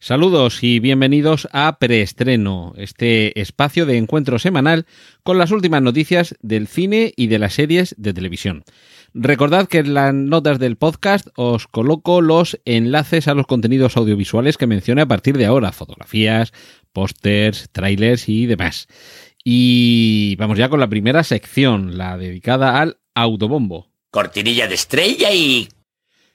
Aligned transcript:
Saludos 0.00 0.62
y 0.62 0.78
bienvenidos 0.78 1.48
a 1.52 1.80
Preestreno, 1.80 2.72
este 2.76 3.40
espacio 3.40 3.84
de 3.84 3.96
encuentro 3.96 4.38
semanal 4.38 4.86
con 5.24 5.38
las 5.38 5.50
últimas 5.50 5.82
noticias 5.82 6.36
del 6.40 6.68
cine 6.68 7.12
y 7.16 7.26
de 7.26 7.40
las 7.40 7.54
series 7.54 7.96
de 7.98 8.14
televisión. 8.14 8.62
Recordad 9.12 9.66
que 9.66 9.78
en 9.78 9.94
las 9.94 10.14
notas 10.14 10.60
del 10.60 10.76
podcast 10.76 11.26
os 11.34 11.66
coloco 11.66 12.20
los 12.20 12.60
enlaces 12.64 13.26
a 13.26 13.34
los 13.34 13.48
contenidos 13.48 13.96
audiovisuales 13.96 14.56
que 14.56 14.68
mencioné 14.68 15.02
a 15.02 15.08
partir 15.08 15.36
de 15.36 15.46
ahora, 15.46 15.72
fotografías, 15.72 16.52
pósters, 16.92 17.68
trailers 17.72 18.28
y 18.28 18.46
demás. 18.46 18.86
Y 19.42 20.36
vamos 20.36 20.58
ya 20.58 20.68
con 20.68 20.78
la 20.78 20.88
primera 20.88 21.24
sección, 21.24 21.98
la 21.98 22.16
dedicada 22.16 22.80
al 22.80 22.98
autobombo. 23.16 23.90
Cortinilla 24.12 24.68
de 24.68 24.74
estrella 24.76 25.32
y... 25.32 25.68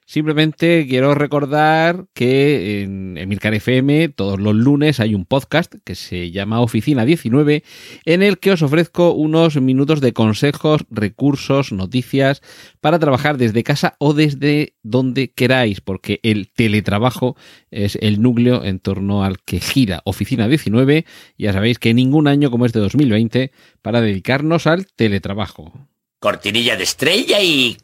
Simplemente 0.06 0.86
quiero 0.88 1.16
recordar 1.16 2.06
que 2.14 2.84
en 2.84 3.18
Emilcar 3.18 3.54
FM 3.54 4.10
todos 4.10 4.40
los 4.40 4.56
lunes 4.56 5.00
hay 5.00 5.16
un 5.16 5.26
podcast 5.26 5.74
que 5.84 5.96
se 5.96 6.32
llama 6.32 6.62
Oficina 6.62 7.06
19 7.06 7.64
en 8.06 8.24
el 8.24 8.40
que 8.40 8.52
os 8.52 8.62
ofrezco 8.62 9.14
unos 9.14 9.60
minutos 9.62 10.02
de 10.02 10.14
consejos, 10.14 10.86
recursos, 10.90 11.72
noticias 11.72 12.42
para 12.82 13.00
trabajar 13.00 13.38
desde 13.38 13.64
casa 13.64 13.96
o 14.00 14.14
desde 14.14 14.76
donde 14.84 15.32
queráis, 15.32 15.82
porque 15.82 16.20
el 16.24 16.52
teletrabajo 16.52 17.36
es 17.72 17.98
el 18.02 18.22
núcleo 18.22 18.64
en 18.64 18.80
torno 18.80 19.24
al 19.24 19.40
que 19.40 19.60
gira 19.60 20.02
Oficina 20.06 20.48
19. 20.48 21.06
Ya 21.38 21.54
sabéis 21.54 21.80
que 21.80 21.94
ningún 21.94 22.28
año 22.28 22.52
como 22.52 22.66
este 22.66 22.80
2020 22.80 23.52
para 23.82 24.02
dedicarnos 24.02 24.68
al 24.68 24.88
teletrabajo. 24.88 25.74
Cortinilla 26.20 26.78
de 26.78 26.84
estrella 26.84 27.42
y... 27.42 27.78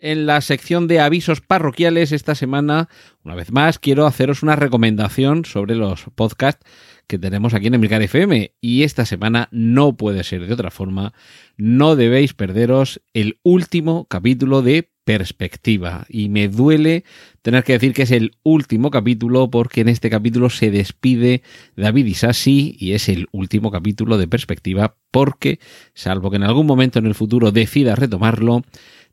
En 0.00 0.26
la 0.26 0.40
sección 0.40 0.86
de 0.86 1.00
avisos 1.00 1.40
parroquiales 1.40 2.12
esta 2.12 2.36
semana, 2.36 2.88
una 3.24 3.34
vez 3.34 3.50
más, 3.50 3.80
quiero 3.80 4.06
haceros 4.06 4.44
una 4.44 4.54
recomendación 4.54 5.44
sobre 5.44 5.74
los 5.74 6.04
podcasts 6.14 6.64
que 7.08 7.18
tenemos 7.18 7.52
aquí 7.52 7.66
en 7.66 7.74
Emilcar 7.74 8.02
FM. 8.02 8.52
Y 8.60 8.84
esta 8.84 9.04
semana 9.06 9.48
no 9.50 9.96
puede 9.96 10.22
ser 10.22 10.46
de 10.46 10.54
otra 10.54 10.70
forma. 10.70 11.14
No 11.56 11.96
debéis 11.96 12.32
perderos 12.32 13.00
el 13.12 13.40
último 13.42 14.04
capítulo 14.04 14.62
de 14.62 14.88
Perspectiva. 15.04 16.04
Y 16.08 16.28
me 16.28 16.48
duele 16.48 17.02
tener 17.40 17.64
que 17.64 17.72
decir 17.72 17.94
que 17.94 18.02
es 18.02 18.10
el 18.10 18.36
último 18.42 18.90
capítulo 18.90 19.50
porque 19.50 19.80
en 19.80 19.88
este 19.88 20.10
capítulo 20.10 20.50
se 20.50 20.70
despide 20.70 21.42
David 21.76 22.04
Isasi 22.04 22.76
y 22.78 22.92
es 22.92 23.08
el 23.08 23.26
último 23.32 23.70
capítulo 23.70 24.18
de 24.18 24.28
Perspectiva 24.28 24.96
porque, 25.10 25.60
salvo 25.94 26.30
que 26.30 26.36
en 26.36 26.42
algún 26.42 26.66
momento 26.66 26.98
en 26.98 27.06
el 27.06 27.14
futuro 27.14 27.52
decida 27.52 27.96
retomarlo, 27.96 28.62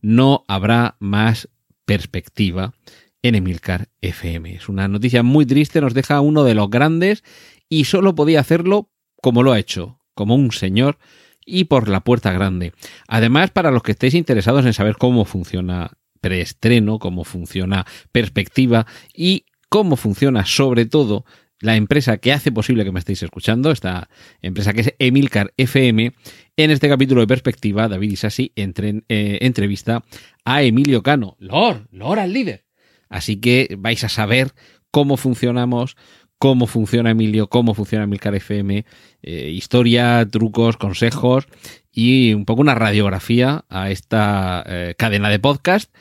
no 0.06 0.46
habrá 0.48 0.98
más 1.00 1.50
perspectiva 1.86 2.76
en 3.24 3.34
Emilcar 3.34 3.90
FM. 4.02 4.54
Es 4.54 4.70
una 4.70 4.88
noticia 4.88 5.24
muy 5.24 5.48
triste, 5.48 5.82
nos 5.82 5.96
deja 5.96 6.22
uno 6.22 6.44
de 6.44 6.54
los 6.54 6.70
grandes 6.70 7.24
y 7.70 7.86
solo 7.86 8.14
podía 8.14 8.40
hacerlo 8.40 8.92
como 9.20 9.42
lo 9.42 9.52
ha 9.52 9.58
hecho, 9.58 10.00
como 10.14 10.36
un 10.36 10.52
señor 10.52 11.00
y 11.44 11.64
por 11.64 11.90
la 11.90 12.02
puerta 12.02 12.32
grande. 12.32 12.74
Además, 13.08 13.50
para 13.50 13.72
los 13.72 13.82
que 13.82 13.94
estéis 13.94 14.14
interesados 14.14 14.64
en 14.68 14.74
saber 14.74 14.98
cómo 14.98 15.26
funciona 15.26 15.94
preestreno, 16.22 17.00
cómo 17.00 17.24
funciona 17.24 17.88
perspectiva 18.12 18.86
y 19.12 19.46
cómo 19.70 19.96
funciona 19.96 20.46
sobre 20.46 20.86
todo 20.86 21.26
la 21.62 21.76
empresa 21.76 22.18
que 22.18 22.34
hace 22.34 22.52
posible 22.52 22.84
que 22.84 22.92
me 22.92 23.00
estéis 23.00 23.24
escuchando, 23.24 23.72
esta 23.72 24.10
empresa 24.42 24.74
que 24.74 24.82
es 24.82 24.94
Emilcar 25.00 25.54
FM. 25.58 26.14
En 26.58 26.72
este 26.72 26.90
capítulo 26.90 27.22
de 27.22 27.28
Perspectiva, 27.28 27.88
David 27.88 28.12
Isasi 28.12 28.52
eh, 28.56 29.38
entrevista 29.42 30.04
a 30.44 30.64
Emilio 30.64 31.04
Cano, 31.04 31.36
Lord, 31.40 31.88
Lord 31.92 32.20
al 32.20 32.34
líder. 32.34 32.66
Así 33.10 33.38
que 33.38 33.76
vais 33.78 34.04
a 34.04 34.10
saber 34.10 34.52
cómo 34.92 35.18
funcionamos, 35.18 35.96
cómo 36.38 36.68
funciona 36.68 37.12
Emilio, 37.12 37.48
cómo 37.48 37.74
funciona 37.74 38.06
Emilcar 38.06 38.36
FM, 38.36 38.86
eh, 39.22 39.50
historia, 39.50 40.28
trucos, 40.30 40.78
consejos 40.78 41.48
y 41.92 42.34
un 42.34 42.46
poco 42.46 42.62
una 42.62 42.76
radiografía 42.76 43.66
a 43.70 43.90
esta 43.90 44.64
eh, 44.68 44.96
cadena 44.98 45.30
de 45.30 45.40
podcast 45.40 45.94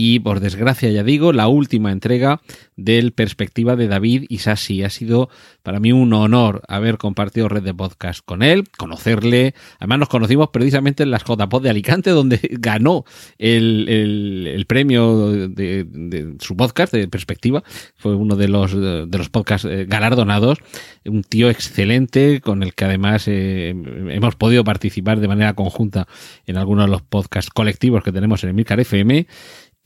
y 0.00 0.20
por 0.20 0.38
desgracia 0.38 0.92
ya 0.92 1.02
digo, 1.02 1.32
la 1.32 1.48
última 1.48 1.90
entrega 1.90 2.40
del 2.76 3.10
Perspectiva 3.10 3.74
de 3.74 3.88
David 3.88 4.26
Isasi. 4.28 4.84
Ha 4.84 4.90
sido 4.90 5.28
para 5.64 5.80
mí 5.80 5.90
un 5.90 6.12
honor 6.12 6.62
haber 6.68 6.98
compartido 6.98 7.48
red 7.48 7.64
de 7.64 7.74
podcast 7.74 8.24
con 8.24 8.44
él, 8.44 8.68
conocerle. 8.78 9.56
Además 9.80 9.98
nos 9.98 10.08
conocimos 10.08 10.50
precisamente 10.50 11.02
en 11.02 11.10
las 11.10 11.24
JPod 11.24 11.64
de 11.64 11.70
Alicante, 11.70 12.10
donde 12.10 12.38
ganó 12.60 13.04
el, 13.38 14.64
premio 14.68 15.48
de, 15.48 16.36
su 16.38 16.56
podcast 16.56 16.92
de 16.92 17.08
Perspectiva. 17.08 17.64
Fue 17.96 18.14
uno 18.14 18.36
de 18.36 18.46
los, 18.46 18.80
de 18.80 19.18
los 19.18 19.30
podcasts 19.30 19.66
eh, 19.68 19.84
galardonados. 19.88 20.58
Un 21.06 21.24
tío 21.24 21.50
excelente 21.50 22.40
con 22.40 22.62
el 22.62 22.74
que 22.74 22.84
además 22.84 23.26
eh, 23.26 23.70
hemos 24.10 24.36
podido 24.36 24.62
participar 24.62 25.18
de 25.18 25.26
manera 25.26 25.54
conjunta 25.54 26.06
en 26.46 26.56
algunos 26.56 26.84
de 26.84 26.92
los 26.92 27.02
podcasts 27.02 27.50
colectivos 27.50 28.04
que 28.04 28.12
tenemos 28.12 28.44
en 28.44 28.50
Emilcar 28.50 28.78
FM. 28.78 29.26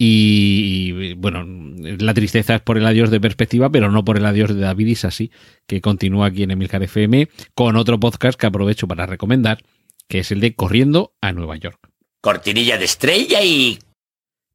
Y, 0.05 1.15
bueno, 1.15 1.45
la 1.47 2.13
tristeza 2.13 2.57
es 2.57 2.61
por 2.61 2.77
el 2.77 2.85
adiós 2.85 3.09
de 3.13 3.21
perspectiva, 3.21 3.71
pero 3.71 3.89
no 3.89 4.05
por 4.05 4.17
el 4.17 4.27
adiós 4.27 4.53
de 4.53 4.61
David 4.61 4.89
Isasi, 4.89 5.31
que 5.69 5.81
continúa 5.81 6.27
aquí 6.27 6.43
en 6.43 6.51
Emilcar 6.51 6.83
FM 6.83 7.29
con 7.55 7.77
otro 7.77 8.01
podcast 8.01 8.37
que 8.37 8.49
aprovecho 8.49 8.89
para 8.89 9.07
recomendar, 9.07 9.63
que 10.09 10.19
es 10.19 10.33
el 10.33 10.41
de 10.41 10.57
Corriendo 10.57 11.15
a 11.21 11.31
Nueva 11.31 11.57
York. 11.57 11.89
Cortinilla 12.21 12.79
de 12.79 12.85
estrella 12.87 13.45
y... 13.45 13.79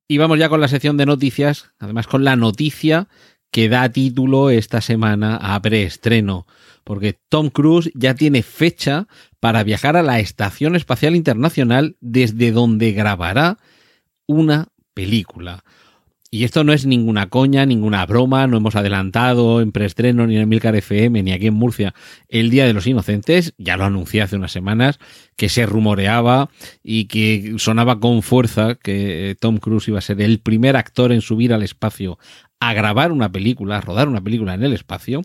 Y 0.09 0.17
vamos 0.17 0.37
ya 0.37 0.49
con 0.49 0.59
la 0.59 0.67
sección 0.67 0.97
de 0.97 1.05
noticias, 1.05 1.71
además 1.79 2.07
con 2.07 2.25
la 2.25 2.35
noticia 2.35 3.07
que 3.49 3.69
da 3.69 3.87
título 3.87 4.49
esta 4.49 4.81
semana 4.81 5.37
a 5.37 5.61
preestreno, 5.61 6.45
porque 6.83 7.17
Tom 7.29 7.51
Cruise 7.51 7.89
ya 7.95 8.15
tiene 8.15 8.43
fecha 8.43 9.07
para 9.39 9.63
viajar 9.63 9.95
a 9.95 10.03
la 10.03 10.19
Estación 10.19 10.75
Espacial 10.75 11.15
Internacional 11.15 11.95
desde 12.01 12.51
donde 12.51 12.91
grabará 12.91 13.59
una 14.25 14.67
película. 14.97 15.63
Y 16.31 16.43
esto 16.43 16.63
no 16.63 16.73
es 16.73 16.87
ninguna 16.87 17.29
coña, 17.29 17.67
ninguna 17.67 18.03
broma, 18.07 18.47
no 18.47 18.57
hemos 18.57 18.75
adelantado 18.75 19.61
en 19.61 19.71
preestreno 19.71 20.25
ni 20.25 20.37
en 20.37 20.49
Milcar 20.49 20.75
FM 20.75 21.21
ni 21.21 21.31
aquí 21.31 21.47
en 21.47 21.53
Murcia 21.53 21.93
el 22.29 22.49
Día 22.49 22.65
de 22.65 22.73
los 22.73 22.87
Inocentes, 22.87 23.53
ya 23.59 23.77
lo 23.77 23.85
anuncié 23.85 24.23
hace 24.23 24.35
unas 24.35 24.51
semanas, 24.51 24.97
que 25.37 25.49
se 25.49 25.67
rumoreaba 25.67 26.49
y 26.83 27.05
que 27.05 27.53
sonaba 27.59 27.99
con 27.99 28.23
fuerza 28.23 28.73
que 28.75 29.37
Tom 29.39 29.57
Cruise 29.57 29.87
iba 29.87 29.99
a 29.99 30.01
ser 30.01 30.19
el 30.19 30.39
primer 30.39 30.75
actor 30.75 31.11
en 31.11 31.21
subir 31.21 31.53
al 31.53 31.61
espacio 31.61 32.17
a 32.59 32.73
grabar 32.73 33.11
una 33.11 33.31
película, 33.31 33.77
a 33.77 33.81
rodar 33.81 34.09
una 34.09 34.21
película 34.21 34.55
en 34.55 34.63
el 34.63 34.73
espacio, 34.73 35.21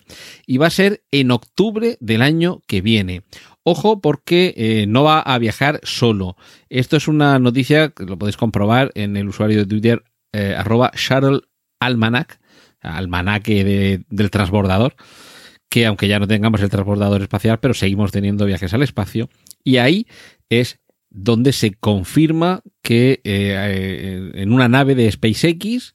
y 0.46 0.58
va 0.58 0.66
a 0.66 0.70
ser 0.70 1.02
en 1.10 1.30
octubre 1.30 1.96
del 1.98 2.20
año 2.20 2.60
que 2.66 2.82
viene. 2.82 3.22
Ojo 3.64 4.00
porque 4.00 4.54
eh, 4.56 4.86
no 4.88 5.04
va 5.04 5.20
a 5.20 5.38
viajar 5.38 5.80
solo. 5.84 6.36
Esto 6.68 6.96
es 6.96 7.06
una 7.06 7.38
noticia 7.38 7.90
que 7.90 8.04
lo 8.04 8.18
podéis 8.18 8.36
comprobar 8.36 8.90
en 8.94 9.16
el 9.16 9.28
usuario 9.28 9.58
de 9.58 9.66
Twitter 9.66 10.02
eh, 10.32 10.54
arroba 10.56 10.90
Shuttle 10.96 11.40
Almanac, 11.78 12.40
almanaque 12.80 14.02
del 14.08 14.30
transbordador, 14.30 14.94
que 15.68 15.86
aunque 15.86 16.08
ya 16.08 16.18
no 16.18 16.26
tengamos 16.26 16.60
el 16.60 16.70
transbordador 16.70 17.22
espacial, 17.22 17.60
pero 17.60 17.74
seguimos 17.74 18.10
teniendo 18.10 18.46
viajes 18.46 18.74
al 18.74 18.82
espacio. 18.82 19.28
Y 19.62 19.76
ahí 19.76 20.06
es 20.48 20.80
donde 21.10 21.52
se 21.52 21.74
confirma 21.74 22.62
que 22.82 23.20
eh, 23.24 24.32
en 24.34 24.52
una 24.52 24.68
nave 24.68 24.94
de 24.94 25.10
SpaceX 25.10 25.94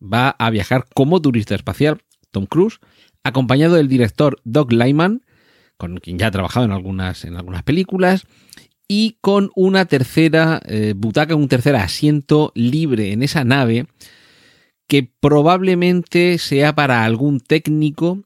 va 0.00 0.30
a 0.30 0.50
viajar 0.50 0.86
como 0.94 1.20
turista 1.20 1.54
espacial 1.54 2.02
Tom 2.30 2.46
Cruise, 2.46 2.78
acompañado 3.24 3.74
del 3.74 3.88
director 3.88 4.40
Doug 4.44 4.72
Lyman, 4.72 5.22
con 5.80 5.96
quien 5.96 6.18
ya 6.18 6.26
ha 6.26 6.30
trabajado 6.30 6.66
en 6.66 6.72
algunas, 6.72 7.24
en 7.24 7.36
algunas 7.36 7.64
películas, 7.64 8.26
y 8.86 9.16
con 9.20 9.50
una 9.56 9.86
tercera 9.86 10.60
eh, 10.66 10.92
butaca, 10.94 11.34
un 11.34 11.48
tercer 11.48 11.74
asiento 11.74 12.52
libre 12.54 13.12
en 13.12 13.22
esa 13.22 13.44
nave, 13.44 13.86
que 14.86 15.10
probablemente 15.20 16.38
sea 16.38 16.74
para 16.74 17.04
algún 17.04 17.40
técnico 17.40 18.24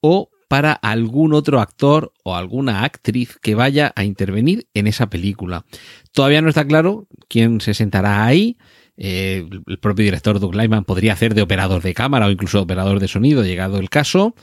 o 0.00 0.30
para 0.48 0.72
algún 0.72 1.32
otro 1.32 1.60
actor 1.60 2.12
o 2.24 2.34
alguna 2.34 2.82
actriz 2.82 3.38
que 3.40 3.54
vaya 3.54 3.92
a 3.94 4.02
intervenir 4.02 4.66
en 4.74 4.88
esa 4.88 5.08
película. 5.08 5.64
Todavía 6.10 6.42
no 6.42 6.48
está 6.48 6.66
claro 6.66 7.06
quién 7.28 7.60
se 7.60 7.72
sentará 7.72 8.24
ahí. 8.24 8.56
Eh, 8.96 9.46
el 9.66 9.78
propio 9.78 10.04
director 10.04 10.40
Doug 10.40 10.56
Lyman 10.56 10.84
podría 10.84 11.12
hacer 11.12 11.34
de 11.34 11.42
operador 11.42 11.82
de 11.82 11.94
cámara 11.94 12.26
o 12.26 12.30
incluso 12.30 12.60
operador 12.60 12.98
de 12.98 13.06
sonido, 13.06 13.44
llegado 13.44 13.78
el 13.78 13.90
caso. 13.90 14.34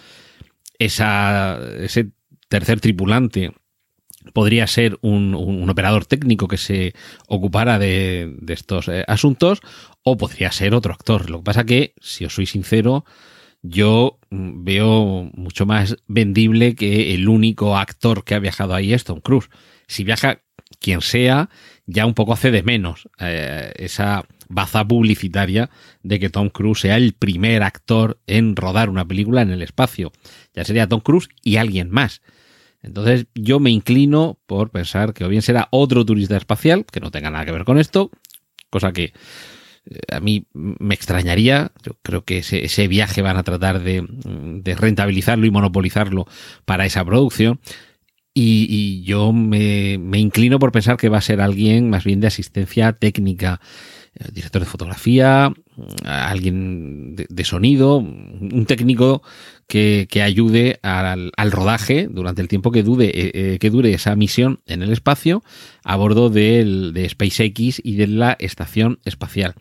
Esa, 0.79 1.59
ese 1.79 2.11
tercer 2.47 2.79
tripulante 2.79 3.53
podría 4.33 4.67
ser 4.67 4.97
un, 5.01 5.33
operador 5.69 6.05
técnico 6.05 6.47
que 6.47 6.57
se 6.57 6.93
ocupara 7.27 7.79
de, 7.79 8.35
de 8.39 8.53
estos 8.53 8.87
eh, 8.87 9.03
asuntos 9.07 9.61
o 10.03 10.17
podría 10.17 10.51
ser 10.51 10.73
otro 10.73 10.93
actor. 10.93 11.29
Lo 11.29 11.39
que 11.39 11.43
pasa 11.43 11.65
que, 11.65 11.93
si 12.01 12.25
os 12.25 12.33
soy 12.33 12.45
sincero, 12.45 13.05
yo 13.61 14.19
mm, 14.29 14.63
veo 14.63 15.29
mucho 15.33 15.65
más 15.65 15.97
vendible 16.07 16.75
que 16.75 17.13
el 17.13 17.27
único 17.29 17.77
actor 17.77 18.23
que 18.23 18.35
ha 18.35 18.39
viajado 18.39 18.73
ahí 18.73 18.93
es 18.93 19.03
Tom 19.03 19.19
Cruise. 19.19 19.49
Si 19.87 20.03
viaja 20.03 20.41
quien 20.79 21.01
sea, 21.01 21.49
ya 21.85 22.05
un 22.05 22.13
poco 22.13 22.33
hace 22.33 22.51
de 22.51 22.63
menos 22.63 23.07
eh, 23.19 23.71
esa 23.77 24.25
baza 24.49 24.87
publicitaria 24.87 25.69
de 26.03 26.19
que 26.19 26.29
Tom 26.29 26.49
Cruise 26.49 26.81
sea 26.81 26.97
el 26.97 27.13
primer 27.13 27.63
actor 27.63 28.19
en 28.27 28.55
rodar 28.55 28.89
una 28.89 29.07
película 29.07 29.41
en 29.41 29.51
el 29.51 29.61
espacio. 29.61 30.11
Ya 30.53 30.63
sería 30.63 30.87
Tom 30.87 31.01
Cruise 31.01 31.29
y 31.43 31.57
alguien 31.57 31.89
más. 31.89 32.21
Entonces 32.87 33.27
yo 33.35 33.59
me 33.59 33.69
inclino 33.69 34.39
por 34.45 34.71
pensar 34.71 35.13
que 35.13 35.25
o 35.25 35.29
bien 35.29 35.41
será 35.41 35.67
otro 35.71 36.05
turista 36.05 36.37
espacial, 36.37 36.85
que 36.85 36.99
no 36.99 37.11
tenga 37.11 37.29
nada 37.29 37.45
que 37.45 37.51
ver 37.51 37.65
con 37.65 37.77
esto, 37.77 38.09
cosa 38.69 38.91
que 38.93 39.13
eh, 39.89 39.99
a 40.09 40.19
mí 40.19 40.47
me 40.53 40.95
extrañaría. 40.95 41.71
Yo 41.83 41.93
creo 42.01 42.23
que 42.23 42.39
ese, 42.39 42.87
viaje 42.87 43.21
van 43.21 43.37
a 43.37 43.43
tratar 43.43 43.81
de, 43.81 44.05
de, 44.07 44.75
rentabilizarlo 44.75 45.45
y 45.45 45.51
monopolizarlo 45.51 46.25
para 46.65 46.85
esa 46.85 47.05
producción. 47.05 47.59
Y, 48.33 49.01
yo 49.03 49.33
me, 49.33 49.97
me, 49.97 50.19
inclino 50.19 50.59
por 50.59 50.71
pensar 50.71 50.97
que 50.97 51.09
va 51.09 51.17
a 51.17 51.21
ser 51.21 51.41
alguien 51.41 51.89
más 51.89 52.03
bien 52.03 52.19
de 52.19 52.27
asistencia 52.27 52.93
técnica, 52.93 53.59
eh, 54.13 54.25
director 54.31 54.61
de 54.61 54.67
fotografía, 54.67 55.51
alguien 56.03 57.15
de, 57.15 57.43
sonido, 57.43 57.97
un 57.97 58.65
técnico 58.65 59.21
que, 59.67 60.07
que 60.09 60.21
ayude 60.21 60.79
al, 60.81 61.31
al, 61.35 61.51
rodaje 61.51 62.07
durante 62.09 62.41
el 62.41 62.47
tiempo 62.47 62.71
que, 62.71 62.83
dude, 62.83 63.05
eh, 63.07 63.31
eh, 63.33 63.57
que 63.59 63.69
dure 63.69 63.93
esa 63.93 64.15
misión 64.15 64.61
en 64.65 64.81
el 64.81 64.91
espacio 64.91 65.43
a 65.83 65.95
bordo 65.95 66.29
del, 66.29 66.93
de 66.93 67.07
SpaceX 67.09 67.81
y 67.83 67.95
de 67.95 68.07
la 68.07 68.35
estación 68.39 68.99
espacial. 69.05 69.55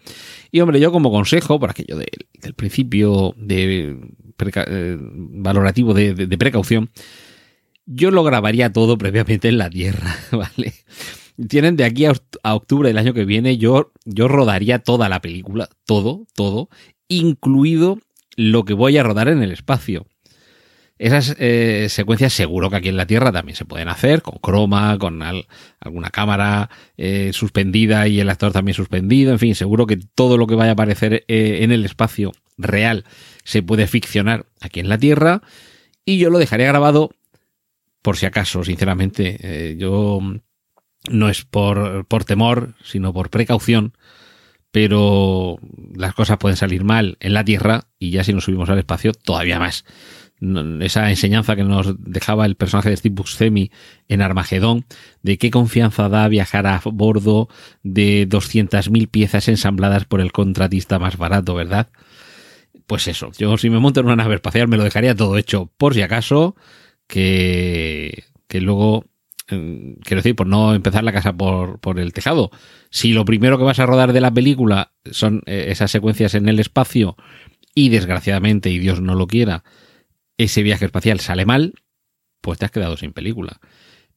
Y 0.50 0.60
hombre, 0.60 0.80
yo 0.80 0.92
como 0.92 1.10
consejo, 1.10 1.58
por 1.58 1.70
aquello 1.70 1.96
de, 1.98 2.06
del 2.40 2.54
principio 2.54 3.34
de 3.36 3.98
eh, 4.38 4.96
valorativo 5.00 5.92
de, 5.92 6.14
de 6.14 6.38
precaución, 6.38 6.90
yo 7.84 8.10
lo 8.10 8.24
grabaría 8.24 8.72
todo 8.72 8.96
previamente 8.98 9.48
en 9.48 9.58
la 9.58 9.70
Tierra, 9.70 10.16
¿vale? 10.32 10.74
Tienen 11.48 11.76
de 11.76 11.84
aquí 11.84 12.06
a, 12.06 12.54
octubre 12.54 12.88
del 12.88 12.98
año 12.98 13.14
que 13.14 13.24
viene, 13.24 13.58
yo, 13.58 13.92
yo 14.04 14.28
rodaría 14.28 14.78
toda 14.78 15.08
la 15.08 15.20
película, 15.20 15.68
todo, 15.84 16.26
todo, 16.34 16.68
incluido 17.08 17.98
lo 18.36 18.64
que 18.64 18.74
voy 18.74 18.96
a 18.98 19.02
rodar 19.02 19.28
en 19.28 19.42
el 19.42 19.52
espacio. 19.52 20.06
Esas 20.98 21.36
eh, 21.38 21.88
secuencias 21.90 22.32
seguro 22.32 22.70
que 22.70 22.76
aquí 22.76 22.88
en 22.88 22.96
la 22.96 23.06
Tierra 23.06 23.30
también 23.30 23.54
se 23.54 23.66
pueden 23.66 23.88
hacer, 23.88 24.22
con 24.22 24.38
croma, 24.38 24.96
con 24.98 25.22
al, 25.22 25.46
alguna 25.78 26.08
cámara 26.08 26.70
eh, 26.96 27.32
suspendida 27.34 28.08
y 28.08 28.18
el 28.18 28.30
actor 28.30 28.52
también 28.52 28.74
suspendido, 28.74 29.32
en 29.32 29.38
fin, 29.38 29.54
seguro 29.54 29.86
que 29.86 29.98
todo 29.98 30.38
lo 30.38 30.46
que 30.46 30.54
vaya 30.54 30.70
a 30.70 30.72
aparecer 30.72 31.24
eh, 31.28 31.58
en 31.60 31.70
el 31.70 31.84
espacio 31.84 32.32
real 32.56 33.04
se 33.44 33.62
puede 33.62 33.86
ficcionar 33.86 34.46
aquí 34.62 34.80
en 34.80 34.88
la 34.88 34.96
Tierra 34.96 35.42
y 36.06 36.16
yo 36.16 36.30
lo 36.30 36.38
dejaría 36.38 36.68
grabado 36.68 37.10
por 38.00 38.16
si 38.16 38.24
acaso, 38.24 38.64
sinceramente. 38.64 39.76
Yo 39.78 40.20
no 41.10 41.28
es 41.28 41.44
por, 41.44 42.06
por 42.06 42.24
temor, 42.24 42.74
sino 42.82 43.12
por 43.12 43.30
precaución, 43.30 43.94
pero 44.70 45.58
las 45.94 46.14
cosas 46.14 46.38
pueden 46.38 46.56
salir 46.56 46.84
mal 46.84 47.16
en 47.20 47.32
la 47.32 47.44
Tierra 47.44 47.86
y 47.98 48.10
ya 48.10 48.24
si 48.24 48.32
nos 48.32 48.44
subimos 48.44 48.68
al 48.68 48.78
espacio, 48.78 49.12
todavía 49.12 49.58
más. 49.58 49.84
Esa 50.80 51.08
enseñanza 51.08 51.56
que 51.56 51.64
nos 51.64 51.94
dejaba 51.98 52.44
el 52.44 52.56
personaje 52.56 52.90
de 52.90 52.96
Steve 52.98 53.14
Buscemi 53.14 53.70
en 54.06 54.20
Armagedón, 54.20 54.84
de 55.22 55.38
qué 55.38 55.50
confianza 55.50 56.10
da 56.10 56.28
viajar 56.28 56.66
a 56.66 56.82
bordo 56.84 57.48
de 57.82 58.28
200.000 58.28 59.08
piezas 59.08 59.48
ensambladas 59.48 60.04
por 60.04 60.20
el 60.20 60.32
contratista 60.32 60.98
más 60.98 61.16
barato, 61.16 61.54
¿verdad? 61.54 61.88
Pues 62.86 63.08
eso, 63.08 63.32
yo 63.38 63.56
si 63.56 63.70
me 63.70 63.78
monto 63.78 64.00
en 64.00 64.06
una 64.06 64.16
nave 64.16 64.34
espacial 64.34 64.68
me 64.68 64.76
lo 64.76 64.84
dejaría 64.84 65.14
todo 65.14 65.38
hecho 65.38 65.72
por 65.78 65.94
si 65.94 66.02
acaso, 66.02 66.54
que, 67.06 68.24
que 68.46 68.60
luego 68.60 69.06
quiero 69.46 70.16
decir, 70.16 70.34
por 70.34 70.46
no 70.46 70.74
empezar 70.74 71.04
la 71.04 71.12
casa 71.12 71.32
por, 71.32 71.78
por, 71.78 71.98
el 72.00 72.12
tejado. 72.12 72.50
Si 72.90 73.12
lo 73.12 73.24
primero 73.24 73.58
que 73.58 73.64
vas 73.64 73.78
a 73.78 73.86
rodar 73.86 74.12
de 74.12 74.20
la 74.20 74.32
película 74.32 74.92
son 75.10 75.42
eh, 75.46 75.66
esas 75.68 75.90
secuencias 75.90 76.34
en 76.34 76.48
el 76.48 76.58
espacio 76.58 77.16
y 77.74 77.90
desgraciadamente, 77.90 78.70
y 78.70 78.78
Dios 78.78 79.00
no 79.00 79.14
lo 79.14 79.26
quiera, 79.26 79.62
ese 80.36 80.62
viaje 80.62 80.86
espacial 80.86 81.20
sale 81.20 81.46
mal, 81.46 81.74
pues 82.40 82.58
te 82.58 82.64
has 82.64 82.70
quedado 82.70 82.96
sin 82.96 83.12
película. 83.12 83.60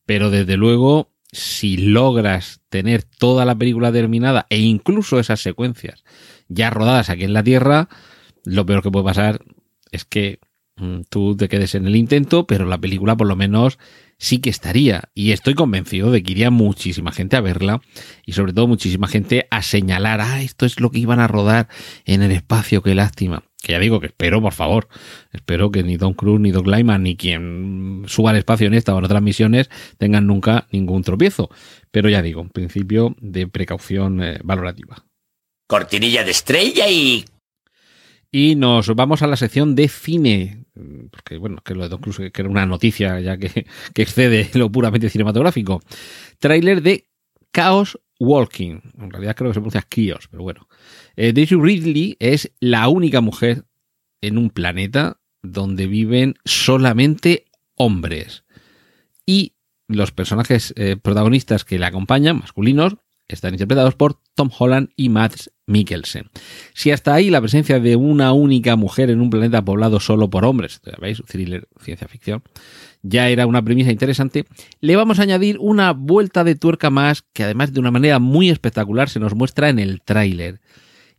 Pero 0.05 0.31
desde 0.31 0.57
luego, 0.57 1.11
si 1.31 1.77
logras 1.77 2.61
tener 2.69 3.03
toda 3.03 3.45
la 3.45 3.55
película 3.55 3.91
terminada 3.91 4.47
e 4.49 4.57
incluso 4.59 5.19
esas 5.19 5.41
secuencias 5.41 6.03
ya 6.47 6.69
rodadas 6.69 7.09
aquí 7.09 7.23
en 7.23 7.33
la 7.33 7.43
Tierra, 7.43 7.89
lo 8.43 8.65
peor 8.65 8.81
que 8.81 8.91
puede 8.91 9.05
pasar 9.05 9.41
es 9.91 10.05
que 10.05 10.39
mm, 10.77 11.01
tú 11.09 11.37
te 11.37 11.49
quedes 11.49 11.75
en 11.75 11.85
el 11.85 11.95
intento, 11.95 12.47
pero 12.47 12.65
la 12.65 12.79
película 12.79 13.15
por 13.15 13.27
lo 13.27 13.35
menos 13.35 13.77
sí 14.19 14.39
que 14.39 14.51
estaría. 14.51 15.09
Y 15.15 15.31
estoy 15.31 15.55
convencido 15.55 16.11
de 16.11 16.21
que 16.21 16.33
iría 16.33 16.51
muchísima 16.51 17.11
gente 17.11 17.37
a 17.37 17.41
verla 17.41 17.81
y 18.25 18.33
sobre 18.33 18.53
todo 18.53 18.67
muchísima 18.67 19.07
gente 19.07 19.47
a 19.49 19.63
señalar, 19.63 20.21
ah, 20.21 20.43
esto 20.43 20.67
es 20.67 20.79
lo 20.79 20.91
que 20.91 20.99
iban 20.99 21.19
a 21.19 21.27
rodar 21.27 21.67
en 22.05 22.21
el 22.21 22.31
espacio, 22.31 22.83
qué 22.83 22.93
lástima. 22.93 23.43
Que 23.61 23.73
ya 23.73 23.79
digo 23.79 23.99
que 23.99 24.07
espero, 24.07 24.41
por 24.41 24.53
favor, 24.53 24.87
espero 25.33 25.71
que 25.71 25.83
ni 25.83 25.97
Don 25.97 26.13
Cruz, 26.13 26.39
ni 26.39 26.51
Doug 26.51 26.67
Lyman, 26.67 27.03
ni 27.03 27.17
quien 27.17 28.03
suba 28.07 28.29
al 28.29 28.37
espacio 28.37 28.67
en 28.67 28.73
esta 28.73 28.93
o 28.93 28.99
en 28.99 29.05
otras 29.05 29.21
misiones 29.21 29.69
tengan 29.97 30.27
nunca 30.27 30.67
ningún 30.71 31.03
tropiezo. 31.03 31.49
Pero 31.91 32.07
ya 32.09 32.21
digo, 32.21 32.41
en 32.41 32.49
principio 32.49 33.15
de 33.19 33.47
precaución 33.47 34.23
eh, 34.23 34.39
valorativa. 34.43 35.05
Cortinilla 35.67 36.23
de 36.23 36.31
estrella 36.31 36.89
y 36.89 37.25
y 38.31 38.55
nos 38.55 38.93
vamos 38.95 39.21
a 39.21 39.27
la 39.27 39.35
sección 39.35 39.75
de 39.75 39.87
cine, 39.87 40.65
porque 41.11 41.37
bueno, 41.37 41.61
que 41.63 41.73
lo 41.73 41.83
de 41.83 41.89
Don 41.89 42.01
que 42.01 42.31
era 42.33 42.49
una 42.49 42.65
noticia 42.65 43.19
ya 43.19 43.37
que, 43.37 43.65
que 43.93 44.01
excede 44.01 44.49
lo 44.53 44.71
puramente 44.71 45.09
cinematográfico. 45.09 45.81
Tráiler 46.39 46.81
de 46.81 47.09
Chaos 47.51 47.99
Walking. 48.19 48.79
En 48.99 49.11
realidad 49.11 49.35
creo 49.35 49.49
que 49.49 49.55
se 49.55 49.61
pronuncia 49.61 49.87
Chaos, 49.89 50.27
pero 50.29 50.43
bueno. 50.43 50.67
Eh, 51.15 51.33
Daisy 51.33 51.55
Ridley 51.55 52.17
es 52.19 52.51
la 52.59 52.87
única 52.87 53.21
mujer 53.21 53.65
en 54.21 54.37
un 54.37 54.49
planeta 54.49 55.19
donde 55.41 55.87
viven 55.87 56.35
solamente 56.45 57.45
hombres. 57.75 58.43
Y 59.25 59.53
los 59.87 60.11
personajes 60.11 60.73
eh, 60.75 60.97
protagonistas 61.01 61.65
que 61.65 61.79
la 61.79 61.87
acompañan, 61.87 62.39
masculinos, 62.39 62.97
están 63.29 63.53
interpretados 63.53 63.95
por 63.95 64.19
Tom 64.35 64.49
Holland 64.57 64.89
y 64.95 65.09
Mads 65.09 65.51
Mikkelsen. 65.67 66.29
Si 66.73 66.91
hasta 66.91 67.13
ahí 67.13 67.29
la 67.29 67.41
presencia 67.41 67.79
de 67.79 67.95
una 67.95 68.33
única 68.33 68.75
mujer 68.75 69.09
en 69.09 69.21
un 69.21 69.29
planeta 69.29 69.63
poblado 69.63 69.99
solo 69.99 70.29
por 70.29 70.45
hombres, 70.45 70.81
¿veis? 70.99 71.21
Thriller, 71.25 71.67
ciencia 71.79 72.07
ficción, 72.07 72.43
ya 73.01 73.29
era 73.29 73.45
una 73.45 73.63
premisa 73.63 73.91
interesante, 73.91 74.45
le 74.81 74.95
vamos 74.95 75.19
a 75.19 75.23
añadir 75.23 75.57
una 75.59 75.93
vuelta 75.93 76.43
de 76.43 76.55
tuerca 76.55 76.89
más 76.89 77.23
que 77.33 77.43
además 77.43 77.71
de 77.71 77.79
una 77.79 77.91
manera 77.91 78.19
muy 78.19 78.49
espectacular 78.49 79.09
se 79.09 79.19
nos 79.19 79.35
muestra 79.35 79.69
en 79.69 79.79
el 79.79 80.01
tráiler. 80.01 80.59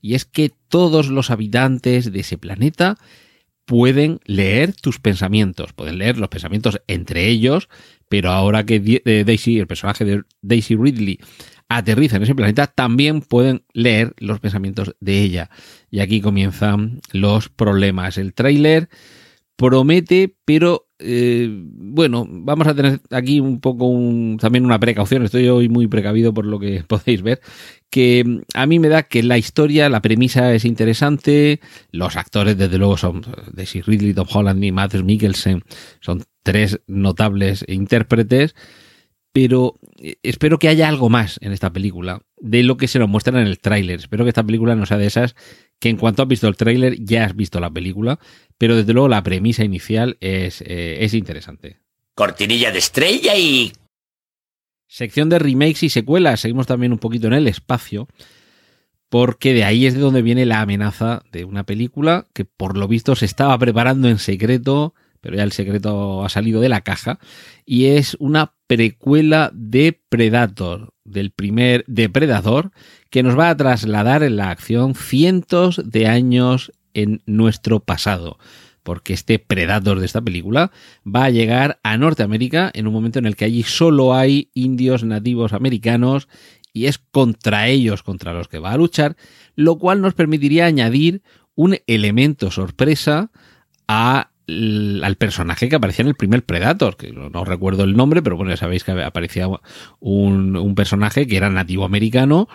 Y 0.03 0.15
es 0.15 0.25
que 0.25 0.51
todos 0.69 1.09
los 1.09 1.31
habitantes 1.31 2.11
de 2.11 2.21
ese 2.21 2.39
planeta 2.39 2.97
pueden 3.67 4.19
leer 4.25 4.75
tus 4.75 4.99
pensamientos, 4.99 5.73
pueden 5.73 5.99
leer 5.99 6.19
los 6.19 6.29
pensamientos 6.29 6.81
entre 6.89 7.29
ellos, 7.29 7.69
pero 8.09 8.31
ahora 8.31 8.67
que 8.67 9.01
eh, 9.05 9.25
Daisy, 9.25 9.61
el 9.61 9.69
personaje 9.69 10.05
de 10.05 10.23
Daisy 10.43 10.75
Ridley, 10.75 11.21
aterriza 11.71 12.17
en 12.17 12.25
ese 12.25 12.35
planeta, 12.35 12.67
también 12.67 13.23
pueden 13.23 13.63
leer 13.73 14.13
los 14.19 14.41
pensamientos 14.41 14.97
de 15.01 15.23
ella. 15.23 15.51
Y 15.89 16.01
aquí 16.01 16.21
comienzan 16.21 17.01
los 17.13 17.49
problemas. 17.49 18.19
El 18.19 18.35
tráiler 18.35 18.89
promete, 19.55 20.35
pero 20.45 20.89
eh, 20.99 21.49
bueno, 21.49 22.27
vamos 22.29 22.67
a 22.67 22.75
tener 22.75 23.01
aquí 23.11 23.39
un 23.39 23.61
poco 23.61 23.87
un, 23.87 24.37
también 24.41 24.65
una 24.65 24.81
precaución. 24.81 25.23
Estoy 25.23 25.49
hoy 25.49 25.69
muy 25.69 25.87
precavido 25.87 26.35
por 26.35 26.45
lo 26.45 26.59
que 26.59 26.83
podéis 26.89 27.23
ver. 27.23 27.41
Que 27.89 28.41
a 28.55 28.67
mí 28.67 28.81
me 28.81 28.89
da 28.89 29.05
que 29.05 29.23
la 29.23 29.39
historia, 29.39 29.89
la 29.89 30.03
premisa 30.03 30.53
es 30.53 30.65
interesante. 30.65 31.61
Los 31.93 32.17
actores, 32.17 32.59
desde 32.59 32.79
luego, 32.79 32.97
son 32.97 33.23
Daisy 33.53 33.81
Ridley, 33.81 34.13
Tom 34.13 34.27
Holland 34.29 34.65
y 34.65 34.73
Matt 34.73 34.95
Mikkelsen. 34.95 35.63
Son 36.01 36.25
tres 36.43 36.81
notables 36.89 37.65
intérpretes 37.69 38.57
pero 39.33 39.79
eh, 39.99 40.17
espero 40.23 40.59
que 40.59 40.69
haya 40.69 40.89
algo 40.89 41.09
más 41.09 41.39
en 41.41 41.53
esta 41.53 41.73
película 41.73 42.23
de 42.39 42.63
lo 42.63 42.77
que 42.77 42.89
se 42.89 42.99
nos 42.99 43.09
muestra 43.09 43.41
en 43.41 43.47
el 43.47 43.59
tráiler. 43.59 44.01
Espero 44.01 44.25
que 44.25 44.31
esta 44.31 44.45
película 44.45 44.75
no 44.75 44.87
sea 44.87 44.99
de 44.99 45.07
esas 45.07 45.35
que 45.79 45.89
en 45.89 45.97
cuanto 45.97 46.23
has 46.23 46.29
visto 46.29 46.49
el 46.49 46.57
tráiler 46.57 47.03
ya 47.03 47.25
has 47.25 47.35
visto 47.35 47.61
la 47.61 47.71
película, 47.71 48.19
pero 48.59 48.77
desde 48.77 48.93
luego 48.93 49.09
la 49.09 49.23
premisa 49.23 49.65
inicial 49.65 50.17
es, 50.21 50.63
eh, 50.63 51.05
es 51.05 51.15
interesante. 51.15 51.79
Cortinilla 52.15 52.71
de 52.71 52.79
estrella 52.79 53.37
y... 53.37 53.73
Sección 54.87 55.29
de 55.29 55.39
remakes 55.39 55.85
y 55.85 55.89
secuelas. 55.89 56.41
Seguimos 56.41 56.67
también 56.67 56.93
un 56.93 56.99
poquito 56.99 57.29
en 57.29 57.33
el 57.33 57.47
espacio, 57.47 58.09
porque 59.09 59.55
de 59.55 59.65
ahí 59.65 59.87
es 59.87 59.95
de 59.95 60.01
donde 60.01 60.21
viene 60.21 60.45
la 60.47 60.61
amenaza 60.61 61.23
de 61.31 61.45
una 61.45 61.65
película 61.65 62.27
que 62.35 62.45
por 62.45 62.77
lo 62.77 62.89
visto 62.89 63.15
se 63.15 63.25
estaba 63.25 63.57
preparando 63.57 64.09
en 64.09 64.19
secreto 64.19 64.95
pero 65.21 65.37
ya 65.37 65.43
el 65.43 65.53
secreto 65.53 66.25
ha 66.25 66.29
salido 66.29 66.61
de 66.61 66.69
la 66.69 66.81
caja, 66.81 67.19
y 67.65 67.87
es 67.87 68.17
una 68.21 68.55
precuela 68.67 69.51
de 69.55 70.01
Predator, 70.09 70.95
del 71.05 71.31
primer 71.31 71.85
Depredador, 71.87 72.71
que 73.11 73.23
nos 73.23 73.39
va 73.39 73.51
a 73.51 73.57
trasladar 73.57 74.23
en 74.23 74.37
la 74.37 74.51
acción 74.51 74.95
cientos 74.95 75.81
de 75.85 76.07
años 76.07 76.73
en 76.95 77.23
nuestro 77.27 77.81
pasado 77.81 78.39
porque 78.83 79.13
este 79.13 79.39
Predator 79.39 80.01
de 80.01 80.07
esta 80.07 80.23
película 80.23 80.73
va 81.07 81.25
a 81.25 81.31
llegar 81.31 81.79
a 81.83 81.97
Norteamérica 81.97 82.71
en 82.75 82.87
un 82.87 82.93
momento 82.93 83.19
en 83.19 83.27
el 83.27 83.37
que 83.37 83.45
allí 83.45 83.63
solo 83.63 84.15
hay 84.15 84.51
indios 84.55 85.05
nativos 85.05 85.53
americanos 85.53 86.29
y 86.73 86.87
es 86.87 86.99
contra 86.99 87.69
ellos 87.69 88.03
contra 88.03 88.33
los 88.33 88.49
que 88.49 88.59
va 88.59 88.73
a 88.73 88.77
luchar, 88.77 89.17
lo 89.55 89.79
cual 89.79 90.01
nos 90.01 90.15
permitiría 90.15 90.67
añadir 90.67 91.23
un 91.55 91.79
elemento 91.87 92.51
sorpresa 92.51 93.31
a 93.89 94.31
al 95.03 95.17
personaje 95.17 95.69
que 95.69 95.77
aparecía 95.77 96.03
en 96.03 96.09
el 96.09 96.15
primer 96.15 96.45
Predator, 96.45 96.97
que 96.97 97.13
no, 97.13 97.45
recuerdo 97.45 97.85
el 97.85 97.97
nombre, 97.97 98.23
pero 98.23 98.37
bueno, 98.37 98.51
ya 98.51 98.57
sabéis 98.57 98.85
que 98.85 98.93
aparecía 98.93 99.49
un, 99.99 100.57
un, 100.57 100.75
personaje 100.75 101.27
que 101.27 101.37
era 101.37 101.51
nativo 101.51 101.85
americano 101.85 102.49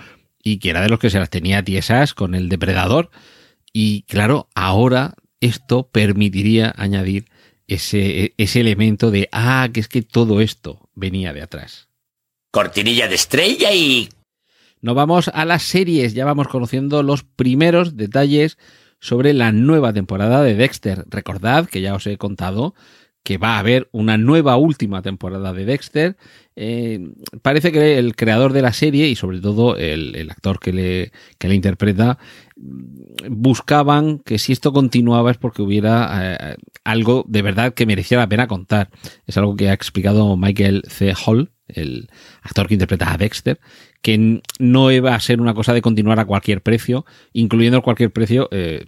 y 0.44 0.60
que 0.60 0.70
era 0.70 0.82
de 0.82 0.90
los 0.90 1.00
que 1.00 1.10
se 1.10 1.20
las 1.20 1.30
tenía 1.30 1.64
tiesas 1.64 2.14
con 2.14 2.36
el 2.36 2.50
depredador. 2.50 3.10
Y 3.74 4.04
claro, 4.04 4.48
ahora 4.56 5.16
esto 5.42 5.90
permitiría 5.92 6.74
añadir 6.78 7.26
ese, 7.68 8.34
ese 8.38 8.62
elemento 8.62 9.12
de, 9.12 9.30
ah, 9.32 9.70
que 9.74 9.80
es 9.80 9.88
que 9.88 10.02
todo 10.02 10.42
esto 10.42 10.90
venía 10.94 11.34
de 11.34 11.42
atrás. 11.42 11.90
Cortinilla 12.52 13.08
de 13.08 13.16
estrella 13.16 13.74
y... 13.74 14.10
Nos 14.82 14.96
vamos 14.96 15.32
a 15.34 15.46
las 15.46 15.64
series, 15.64 16.14
ya 16.14 16.26
vamos 16.26 16.48
conociendo 16.48 17.02
los 17.02 17.24
primeros 17.24 17.98
detalles 17.98 18.60
sobre 19.06 19.34
la 19.34 19.52
nueva 19.52 19.94
temporada 19.94 20.42
de 20.42 20.56
Dexter. 20.56 21.06
Recordad 21.08 21.68
que 21.68 21.82
ya 21.82 21.94
os 21.94 22.08
he 22.08 22.18
contado 22.18 22.74
que 23.24 23.38
va 23.38 23.56
a 23.56 23.60
haber 23.60 23.88
una 23.92 24.18
nueva 24.18 24.56
última 24.56 25.02
temporada 25.02 25.54
de 25.54 25.66
Dexter. 25.66 26.18
Eh, 26.56 27.00
parece 27.42 27.72
que 27.72 28.00
el 28.00 28.16
creador 28.16 28.52
de 28.52 28.62
la 28.62 28.74
serie 28.74 29.08
y 29.08 29.16
sobre 29.16 29.42
todo 29.42 29.78
el, 29.78 30.30
actor 30.30 30.60
que 30.60 30.74
le, 30.74 31.12
que 31.38 31.48
le, 31.48 31.56
interpreta 31.56 32.18
buscaban 33.28 34.20
que 34.20 34.38
si 34.40 34.54
esto 34.54 34.74
continuaba 34.74 35.32
es 35.32 35.38
porque 35.38 35.62
hubiera 35.62 36.36
eh, 36.52 36.56
algo 36.84 37.26
de 37.28 37.42
verdad 37.42 37.74
que 37.74 37.86
merecía 37.86 38.18
la 38.18 38.30
pena 38.30 38.48
contar. 38.48 38.90
Es 39.26 39.38
algo 39.38 39.56
que 39.56 39.70
ha 39.70 39.74
explicado 39.74 40.36
Michael 40.38 40.84
C. 40.88 41.14
Hall, 41.26 41.52
el 41.76 42.10
actor 42.42 42.68
que 42.68 42.76
interpreta 42.76 43.12
a 43.12 43.18
Dexter, 43.18 43.60
que 44.06 44.42
no 44.60 44.92
iba 44.92 45.16
a 45.16 45.20
ser 45.20 45.42
una 45.42 45.56
cosa 45.56 45.74
de 45.74 45.82
continuar 45.82 46.20
a 46.20 46.26
cualquier 46.26 46.62
precio, 46.62 47.08
incluyendo 47.34 47.82
cualquier 47.82 48.12
precio 48.12 48.48
eh, 48.52 48.86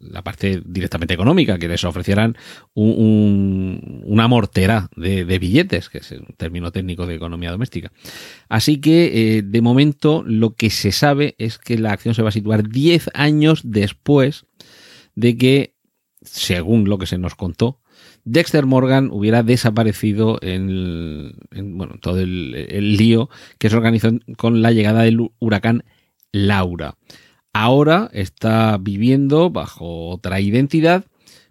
la 0.00 0.22
parte 0.22 0.62
directamente 0.64 1.12
económica, 1.12 1.58
que 1.58 1.66
les 1.66 1.82
ofrecieran 1.82 2.36
una 2.74 4.28
mortera 4.28 4.88
de, 4.94 5.24
billetes, 5.40 5.88
que 5.88 5.98
es 5.98 6.12
un 6.12 6.34
término 6.36 6.70
técnico 6.70 7.04
de 7.04 7.16
economía 7.16 7.50
doméstica. 7.50 7.90
Así 8.48 8.80
que, 8.80 9.38
eh, 9.38 9.42
de 9.42 9.60
momento, 9.60 10.22
lo 10.24 10.54
que 10.54 10.70
se 10.70 10.92
sabe 10.92 11.34
es 11.38 11.58
que 11.58 11.76
la 11.76 11.90
acción 11.90 12.14
se 12.14 12.22
va 12.22 12.28
a 12.28 12.32
situar 12.32 12.68
10 12.68 13.10
años 13.12 13.62
después 13.64 14.46
de 15.16 15.36
que, 15.36 15.74
según 16.22 16.88
lo 16.88 16.98
que 16.98 17.06
se 17.06 17.18
nos 17.18 17.34
contó, 17.34 17.80
Dexter 18.24 18.64
Morgan 18.64 19.10
hubiera 19.12 19.42
desaparecido 19.42 20.38
en, 20.40 21.36
bueno, 21.52 21.96
todo 22.00 22.20
el, 22.20 22.96
lío 22.96 23.28
que 23.58 23.68
se 23.68 23.76
organizó 23.76 24.10
con 24.36 24.62
la 24.62 24.72
llegada 24.72 25.02
del 25.02 25.30
huracán 25.38 25.84
Laura. 26.32 26.96
Ahora 27.52 28.10
está 28.12 28.78
viviendo 28.78 29.50
bajo 29.50 30.08
otra 30.08 30.40
identidad, 30.40 31.04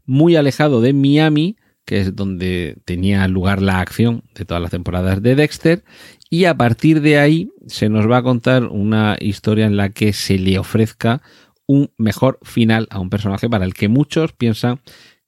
muy 0.06 0.36
alejado 0.36 0.82
de 0.82 0.94
Miami, 0.94 1.58
que 1.86 2.00
es 2.01 2.15
donde 2.15 2.77
tenía 2.86 3.27
lugar 3.27 3.62
la 3.62 3.80
acción 3.80 4.24
de 4.36 4.46
todas 4.46 4.62
las 4.62 4.72
temporadas 4.72 5.22
de 5.22 5.36
Dexter, 5.36 5.84
y 6.30 6.46
a 6.46 6.58
partir 6.58 7.01
de 7.01 7.20
ahí 7.20 7.51
se 7.68 7.88
nos 7.88 8.10
va 8.10 8.18
a 8.18 8.24
contar 8.24 8.63
una 8.63 9.15
historia 9.20 9.65
en 9.65 9.77
la 9.77 9.89
que 9.89 10.12
se 10.12 10.39
le 10.39 10.58
ofrezca 10.58 11.22
un 11.68 11.92
mejor 11.98 12.39
final 12.42 12.88
a 12.89 13.00
un 13.00 13.10
personaje 13.10 13.50
para 13.50 13.65
el 13.65 13.74
que 13.74 13.88
muchos 13.88 14.34
piensan 14.34 14.82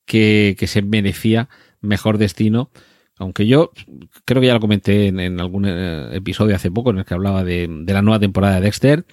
que, 0.06 0.56
se 0.68 0.82
merecía 0.82 1.50
mejor 1.82 2.18
destino. 2.18 2.70
Aunque 3.18 3.48
yo 3.48 3.72
creo 4.26 4.42
que 4.42 4.48
ya 4.48 4.54
lo 4.54 4.60
comenté 4.60 5.08
en, 5.08 5.40
algún 5.40 5.66
eh, 5.66 6.10
episodio 6.16 6.56
hace 6.56 6.72
poco 6.72 6.90
en 6.90 7.00
el 7.00 7.06
que 7.06 7.14
hablaba 7.14 7.44
de, 7.44 7.68
la 7.88 8.02
nueva 8.02 8.20
temporada 8.20 8.56
de 8.56 8.62
Dexter. 8.62 9.06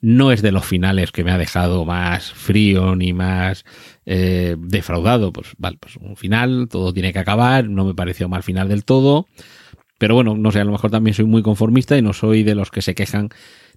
No 0.00 0.32
es 0.32 0.42
de 0.42 0.52
los 0.52 0.66
finales 0.66 1.12
que 1.12 1.24
me 1.24 1.30
ha 1.30 1.38
dejado 1.38 1.84
más 1.84 2.30
frío 2.32 2.94
ni 2.94 3.12
más 3.12 3.64
eh, 4.04 4.56
defraudado. 4.58 5.32
Pues 5.32 5.54
vale, 5.56 5.78
pues 5.80 5.96
un 5.96 6.16
final, 6.16 6.68
todo 6.70 6.92
tiene 6.92 7.12
que 7.12 7.20
acabar. 7.20 7.68
No 7.68 7.84
me 7.84 7.94
pareció 7.94 8.28
mal 8.28 8.42
final 8.42 8.68
del 8.68 8.84
todo. 8.84 9.26
Pero 9.98 10.14
bueno, 10.14 10.36
no 10.36 10.50
sé, 10.52 10.60
a 10.60 10.64
lo 10.64 10.72
mejor 10.72 10.90
también 10.90 11.14
soy 11.14 11.24
muy 11.24 11.42
conformista 11.42 11.96
y 11.96 12.02
no 12.02 12.12
soy 12.12 12.42
de 12.42 12.54
los 12.54 12.70
que 12.70 12.82
se 12.82 12.94
quejan 12.94 13.30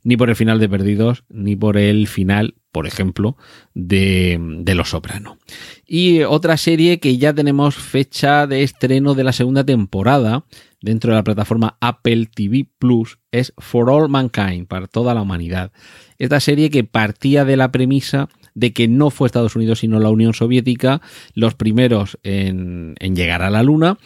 ni 0.04 0.18
por 0.18 0.30
el 0.30 0.36
final 0.36 0.60
de 0.60 0.70
Perdidos, 0.70 1.24
ni 1.30 1.56
por 1.56 1.78
el 1.78 2.08
final, 2.08 2.56
por 2.72 2.88
ejemplo, 2.88 3.38
de, 3.74 4.40
de 4.40 4.76
Los 4.76 4.90
Soprano. 4.90 5.38
Y 5.86 6.22
otra 6.22 6.58
serie 6.58 7.00
que 7.00 7.18
ya 7.18 7.34
tenemos 7.34 7.76
fecha 7.76 8.48
de 8.48 8.64
estreno 8.64 9.16
de 9.16 9.24
la 9.24 9.34
segunda 9.34 9.64
temporada 9.66 10.46
dentro 10.82 11.12
de 11.12 11.18
la 11.18 11.24
plataforma 11.24 11.78
Apple 11.82 12.28
TV 12.34 12.68
Plus 12.78 13.20
es 13.32 13.54
For 13.58 13.90
All 13.90 14.10
Mankind, 14.10 14.68
para 14.68 14.88
toda 14.88 15.14
la 15.14 15.22
humanidad. 15.22 15.72
Esta 16.18 16.40
serie 16.40 16.70
que 16.70 16.84
partía 16.84 17.46
de 17.46 17.58
la 17.58 17.72
premisa 17.72 18.30
de 18.54 18.74
que 18.74 18.88
no 18.88 19.12
fue 19.12 19.28
Estados 19.28 19.56
Unidos 19.56 19.80
sino 19.80 20.00
la 20.00 20.10
Unión 20.10 20.34
Soviética 20.34 21.02
los 21.36 21.54
primeros 21.54 22.18
en, 22.24 22.96
en 23.00 23.16
llegar 23.16 23.44
a 23.44 23.52
la 23.52 23.62
Luna 23.62 24.00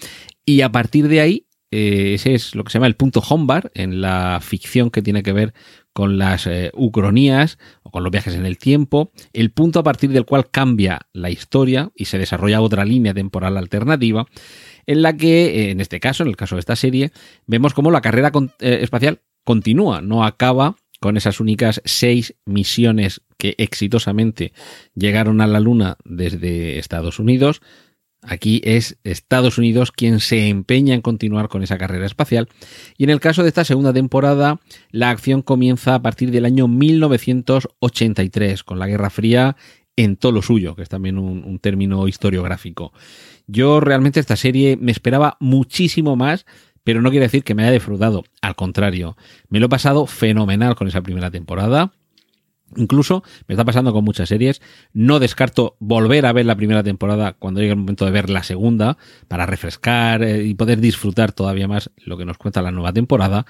y 0.46 0.62
a 0.62 0.72
partir 0.72 1.08
de 1.08 1.22
ahí 1.22 1.48
eh, 1.72 2.16
ese 2.16 2.34
es 2.34 2.54
lo 2.54 2.66
que 2.66 2.72
se 2.72 2.78
llama 2.78 2.88
el 2.88 2.98
punto 2.98 3.22
Hombar 3.22 3.72
en 3.74 4.02
la 4.02 4.40
ficción 4.42 4.92
que 4.92 5.02
tiene 5.02 5.24
que 5.24 5.32
ver 5.32 5.54
con 5.94 6.18
las 6.18 6.48
eh, 6.48 6.72
ucronías 6.74 7.58
o 7.84 7.92
con 7.92 8.04
los 8.04 8.12
viajes 8.12 8.36
en 8.36 8.46
el 8.46 8.58
tiempo, 8.58 9.12
el 9.34 9.52
punto 9.52 9.80
a 9.80 9.84
partir 9.84 10.12
del 10.12 10.26
cual 10.26 10.50
cambia 10.50 11.02
la 11.14 11.30
historia 11.30 11.92
y 11.96 12.06
se 12.06 12.18
desarrolla 12.18 12.62
otra 12.62 12.86
línea 12.86 13.14
temporal 13.14 13.58
alternativa, 13.58 14.26
en 14.86 15.02
la 15.02 15.16
que, 15.16 15.46
eh, 15.46 15.72
en 15.72 15.82
este 15.82 16.00
caso, 16.00 16.24
en 16.24 16.30
el 16.30 16.38
caso 16.38 16.56
de 16.56 16.62
esta 16.62 16.76
serie, 16.76 17.12
vemos 17.46 17.74
cómo 17.74 17.92
la 17.92 18.02
carrera 18.02 18.32
eh, 18.60 18.80
espacial 18.82 19.22
continúa, 19.44 20.02
no 20.02 20.24
acaba 20.24 20.76
con 21.00 21.18
esas 21.18 21.40
únicas 21.40 21.82
seis 21.84 22.36
misiones 22.46 23.22
que 23.38 23.56
exitosamente 23.58 24.54
llegaron 24.94 25.42
a 25.42 25.48
la 25.48 25.60
Luna 25.60 25.98
desde 26.06 26.78
Estados 26.78 27.18
Unidos, 27.18 27.62
Aquí 28.24 28.62
es 28.64 28.98
Estados 29.04 29.58
Unidos 29.58 29.92
quien 29.92 30.20
se 30.20 30.48
empeña 30.48 30.94
en 30.94 31.02
continuar 31.02 31.48
con 31.48 31.64
esa 31.64 31.80
carrera 31.80 32.06
espacial. 32.06 32.50
Y 32.98 33.06
en 33.06 33.10
el 33.10 33.20
caso 33.20 33.42
de 33.42 33.48
esta 33.50 33.66
segunda 33.66 33.94
temporada, 33.94 34.60
la 34.92 35.10
acción 35.10 35.42
comienza 35.42 35.96
a 35.96 36.02
partir 36.04 36.30
del 36.30 36.46
año 36.46 36.68
1983, 36.68 38.64
con 38.64 38.78
la 38.78 38.86
Guerra 38.88 39.10
Fría 39.10 39.56
en 39.96 40.18
todo 40.18 40.32
lo 40.32 40.44
suyo, 40.44 40.76
que 40.76 40.84
es 40.84 40.90
también 40.90 41.18
un, 41.18 41.60
término 41.60 42.08
historiográfico. 42.08 42.94
Yo 43.48 43.80
realmente 43.80 44.20
esta 44.20 44.36
serie 44.36 44.78
me 44.78 44.92
esperaba 44.92 45.38
muchísimo 45.40 46.16
más, 46.16 46.46
pero 46.84 47.02
no 47.02 47.10
quiere 47.10 47.26
decir 47.26 47.44
que 47.44 47.56
me 47.56 47.64
haya 47.64 47.72
defraudado. 47.72 48.24
Al 48.42 48.56
contrario, 48.56 49.18
me 49.50 49.60
lo 49.60 49.66
he 49.66 49.70
pasado 49.70 50.06
fenomenal 50.06 50.76
con 50.76 50.88
esa 50.88 51.02
primera 51.02 51.32
temporada. 51.32 51.92
Incluso 52.76 53.24
me 53.48 53.54
está 53.54 53.66
pasando 53.66 53.94
con 53.94 54.04
muchas 54.04 54.30
series. 54.30 54.62
No 54.94 55.20
descarto 55.20 55.76
volver 55.80 56.26
a 56.26 56.34
ver 56.34 56.46
la 56.46 56.56
primera 56.56 56.84
temporada 56.84 57.34
cuando 57.34 57.60
llegue 57.60 57.74
el 57.74 57.80
momento 57.80 58.06
de 58.06 58.12
ver 58.12 58.30
la 58.30 58.44
segunda 58.44 58.98
para 59.28 59.46
refrescar 59.46 60.24
eh, 60.24 60.44
y 60.44 60.54
poder 60.54 60.80
disfrutar 60.80 61.32
todavía 61.32 61.68
más 61.68 61.92
lo 61.98 62.18
que 62.18 62.26
nos 62.26 62.38
cuenta 62.38 62.62
la 62.62 62.72
nueva 62.72 62.94
temporada. 62.94 63.46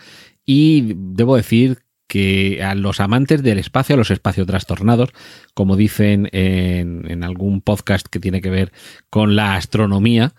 Y 0.46 0.94
debo 0.96 1.36
decir 1.36 1.80
que 2.12 2.62
a 2.62 2.76
los 2.76 3.00
amantes 3.00 3.42
del 3.42 3.58
espacio, 3.58 3.94
a 3.94 3.98
los 3.98 4.12
espacios 4.12 4.46
trastornados, 4.46 5.12
como 5.54 5.78
dicen 5.78 6.28
en, 6.34 7.10
en 7.10 7.24
algún 7.24 7.62
podcast 7.62 8.06
que 8.08 8.20
tiene 8.20 8.42
que 8.42 8.50
ver 8.50 8.74
con 9.10 9.38
la 9.38 9.56
astronomía, 9.56 10.34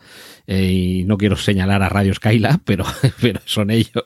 eh, 0.46 0.64
y 0.64 1.04
no 1.04 1.18
quiero 1.18 1.37
señalar 1.37 1.82
a 1.82 1.88
Radio 1.88 2.14
Skyla, 2.14 2.61
pero, 2.64 2.84
pero 3.20 3.40
son 3.44 3.70
ellos. 3.70 4.04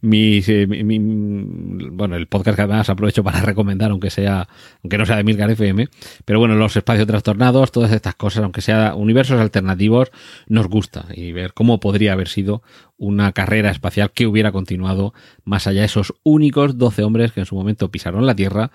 Mis, 0.00 0.48
eh, 0.48 0.66
bueno, 0.66 2.16
el 2.16 2.26
podcast 2.26 2.56
que 2.56 2.62
además 2.62 2.88
aprovecho 2.88 3.22
para 3.22 3.40
recomendar, 3.40 3.90
aunque 3.90 4.10
sea, 4.10 4.48
aunque 4.82 4.98
no 4.98 5.06
sea 5.06 5.16
de 5.16 5.24
Milgar 5.24 5.50
FM, 5.50 5.88
pero 6.24 6.38
bueno, 6.38 6.54
los 6.54 6.76
espacios 6.76 7.06
trastornados, 7.06 7.72
todas 7.72 7.92
estas 7.92 8.14
cosas, 8.14 8.44
aunque 8.44 8.60
sea 8.60 8.94
universos 8.94 9.40
alternativos, 9.40 10.10
nos 10.46 10.68
gusta 10.68 11.06
y 11.14 11.32
ver 11.32 11.52
cómo 11.54 11.80
podría 11.80 12.12
haber 12.12 12.28
sido 12.28 12.62
una 12.96 13.32
carrera 13.32 13.70
espacial 13.70 14.12
que 14.12 14.26
hubiera 14.26 14.52
continuado 14.52 15.14
más 15.44 15.66
allá 15.66 15.80
de 15.80 15.86
esos 15.86 16.14
únicos 16.22 16.78
12 16.78 17.02
hombres 17.02 17.32
que 17.32 17.40
en 17.40 17.46
su 17.46 17.54
momento 17.54 17.90
pisaron 17.90 18.26
la 18.26 18.36
Tierra 18.36 18.70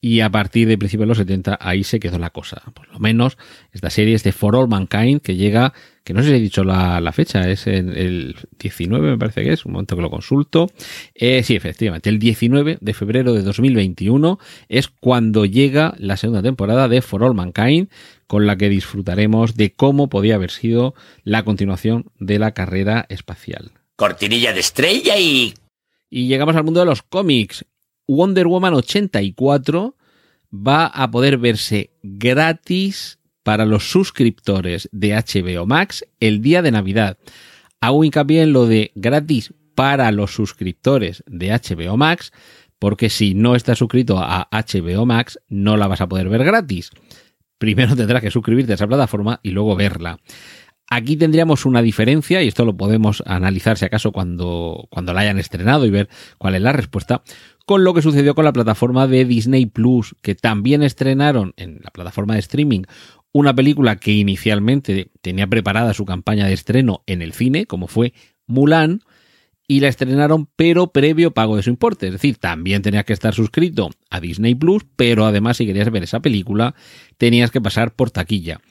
y 0.00 0.20
a 0.20 0.30
partir 0.30 0.68
de 0.68 0.78
principios 0.78 1.06
de 1.06 1.08
los 1.08 1.18
70 1.18 1.58
ahí 1.60 1.82
se 1.82 1.98
quedó 1.98 2.18
la 2.18 2.30
cosa. 2.30 2.62
Por 2.72 2.88
lo 2.88 2.98
menos 3.00 3.36
esta 3.72 3.90
serie 3.90 4.14
es 4.14 4.22
de 4.22 4.32
For 4.32 4.54
All 4.54 4.68
Mankind 4.68 5.20
que 5.20 5.34
llega, 5.34 5.72
que 6.04 6.14
no 6.14 6.22
sé 6.22 6.28
si 6.28 6.34
he 6.34 6.40
dicho 6.40 6.62
la, 6.62 7.10
fecha, 7.12 7.48
es 7.50 7.66
en 7.66 7.90
el 7.90 8.36
19 8.58 9.10
me 9.10 9.18
parece 9.18 9.42
que 9.42 9.52
es, 9.52 9.64
un 9.64 9.72
momento 9.72 9.96
que 9.96 10.02
lo 10.02 10.10
consulto. 10.10 10.70
Eh, 11.14 11.42
sí, 11.42 11.56
efectivamente, 11.56 12.10
el 12.10 12.18
19 12.18 12.78
de 12.80 12.94
febrero 12.94 13.32
de 13.32 13.42
2021 13.42 14.38
es 14.68 14.88
cuando 14.88 15.44
llega 15.44 15.94
la 15.98 16.16
segunda 16.16 16.42
temporada 16.42 16.88
de 16.88 17.02
For 17.02 17.24
All 17.24 17.34
Mankind 17.34 17.88
con 18.28 18.46
la 18.46 18.56
que 18.56 18.68
disfrutaremos 18.68 19.56
de 19.56 19.72
cómo 19.72 20.08
podía 20.08 20.36
haber 20.36 20.50
sido 20.50 20.94
la 21.24 21.42
continuación 21.44 22.06
de 22.20 22.38
la 22.38 22.52
carrera 22.52 23.06
espacial. 23.08 23.72
Cortinilla 23.96 24.52
de 24.52 24.60
estrella 24.60 25.18
y... 25.18 25.54
Y 26.10 26.28
llegamos 26.28 26.56
al 26.56 26.64
mundo 26.64 26.80
de 26.80 26.86
los 26.86 27.02
cómics. 27.02 27.66
Wonder 28.08 28.46
Woman 28.46 28.74
84 28.74 29.94
va 30.50 30.86
a 30.86 31.10
poder 31.10 31.36
verse 31.36 31.90
gratis 32.02 33.18
para 33.42 33.66
los 33.66 33.90
suscriptores 33.90 34.88
de 34.92 35.14
HBO 35.14 35.66
Max 35.66 36.04
el 36.18 36.40
día 36.40 36.62
de 36.62 36.70
Navidad. 36.70 37.18
Hago 37.80 38.04
hincapié 38.04 38.42
en 38.42 38.52
lo 38.52 38.66
de 38.66 38.92
gratis 38.94 39.52
para 39.74 40.10
los 40.10 40.32
suscriptores 40.32 41.22
de 41.26 41.50
HBO 41.50 41.96
Max, 41.96 42.32
porque 42.78 43.10
si 43.10 43.34
no 43.34 43.54
estás 43.54 43.78
suscrito 43.78 44.18
a 44.18 44.48
HBO 44.50 45.06
Max, 45.06 45.38
no 45.48 45.76
la 45.76 45.86
vas 45.86 46.00
a 46.00 46.08
poder 46.08 46.28
ver 46.28 46.44
gratis. 46.44 46.90
Primero 47.58 47.94
tendrás 47.94 48.22
que 48.22 48.30
suscribirte 48.30 48.72
a 48.72 48.74
esa 48.76 48.88
plataforma 48.88 49.38
y 49.42 49.50
luego 49.50 49.76
verla. 49.76 50.18
Aquí 50.90 51.16
tendríamos 51.16 51.66
una 51.66 51.82
diferencia, 51.82 52.42
y 52.42 52.48
esto 52.48 52.64
lo 52.64 52.76
podemos 52.76 53.22
analizar 53.26 53.76
si 53.76 53.84
acaso 53.84 54.10
cuando, 54.10 54.88
cuando 54.90 55.12
la 55.12 55.20
hayan 55.20 55.38
estrenado 55.38 55.84
y 55.84 55.90
ver 55.90 56.08
cuál 56.38 56.54
es 56.54 56.62
la 56.62 56.72
respuesta, 56.72 57.22
con 57.68 57.84
lo 57.84 57.92
que 57.92 58.00
sucedió 58.00 58.34
con 58.34 58.46
la 58.46 58.54
plataforma 58.54 59.06
de 59.06 59.26
Disney 59.26 59.66
Plus, 59.66 60.16
que 60.22 60.34
también 60.34 60.82
estrenaron 60.82 61.52
en 61.58 61.80
la 61.84 61.90
plataforma 61.90 62.32
de 62.32 62.40
streaming 62.40 62.84
una 63.30 63.54
película 63.54 63.96
que 63.96 64.12
inicialmente 64.12 65.10
tenía 65.20 65.46
preparada 65.46 65.92
su 65.92 66.06
campaña 66.06 66.46
de 66.46 66.54
estreno 66.54 67.02
en 67.04 67.20
el 67.20 67.34
cine, 67.34 67.66
como 67.66 67.86
fue 67.86 68.14
Mulan, 68.46 69.02
y 69.66 69.80
la 69.80 69.88
estrenaron 69.88 70.48
pero 70.56 70.92
previo 70.92 71.34
pago 71.34 71.56
de 71.56 71.62
su 71.62 71.68
importe. 71.68 72.06
Es 72.06 72.12
decir, 72.12 72.38
también 72.38 72.80
tenías 72.80 73.04
que 73.04 73.12
estar 73.12 73.34
suscrito 73.34 73.90
a 74.08 74.18
Disney 74.18 74.54
Plus, 74.54 74.86
pero 74.96 75.26
además 75.26 75.58
si 75.58 75.66
querías 75.66 75.90
ver 75.90 76.04
esa 76.04 76.20
película 76.20 76.74
tenías 77.18 77.50
que 77.50 77.60
pasar 77.60 77.94
por 77.94 78.10
taquilla. 78.10 78.62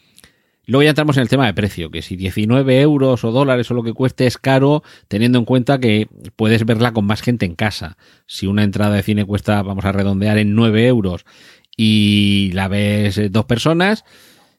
Luego 0.67 0.83
ya 0.83 0.89
entramos 0.89 1.15
en 1.15 1.21
el 1.23 1.29
tema 1.29 1.45
de 1.45 1.53
precio, 1.53 1.89
que 1.89 2.01
si 2.01 2.17
19 2.17 2.81
euros 2.81 3.23
o 3.23 3.31
dólares 3.31 3.71
o 3.71 3.73
lo 3.73 3.83
que 3.83 3.93
cueste 3.93 4.27
es 4.27 4.37
caro, 4.37 4.83
teniendo 5.07 5.39
en 5.39 5.45
cuenta 5.45 5.79
que 5.79 6.09
puedes 6.35 6.65
verla 6.65 6.91
con 6.91 7.05
más 7.05 7.21
gente 7.21 7.45
en 7.45 7.55
casa. 7.55 7.97
Si 8.25 8.47
una 8.47 8.63
entrada 8.63 8.97
de 8.97 9.03
cine 9.03 9.23
cuesta, 9.23 9.61
vamos 9.63 9.85
a 9.85 9.93
redondear, 9.93 10.37
en 10.37 10.55
9 10.55 10.85
euros 10.87 11.25
y 11.77 12.51
la 12.53 12.67
ves 12.67 13.17
eh, 13.17 13.29
dos 13.29 13.45
personas 13.45 14.03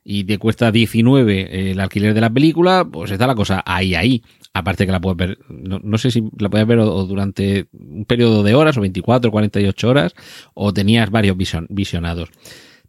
y 0.03 0.25
te 0.25 0.39
cuesta 0.39 0.73
19 0.73 1.41
eh, 1.41 1.71
el 1.73 1.81
alquiler 1.81 2.15
de 2.15 2.23
la 2.23 2.31
película, 2.31 2.89
pues 2.91 3.11
está 3.11 3.27
la 3.27 3.35
cosa 3.35 3.63
ahí, 3.67 3.95
ahí. 3.95 4.23
Aparte 4.55 4.87
que 4.87 4.93
la 4.93 5.01
puedes 5.01 5.19
ver, 5.19 5.39
no, 5.51 5.99
sé 5.99 6.11
si 6.11 6.25
la 6.39 6.49
puedes 6.49 6.67
ver 6.67 6.79
durante 6.79 7.67
un 7.73 8.07
periodo 8.07 8.43
de 8.43 8.55
horas 8.55 8.79
o 8.79 8.81
24 8.81 9.29
o 9.29 9.33
48 9.33 9.89
horas 9.89 10.15
o 10.55 10.73
tenías 10.73 11.11
varios 11.11 11.37
visionados. 11.69 12.31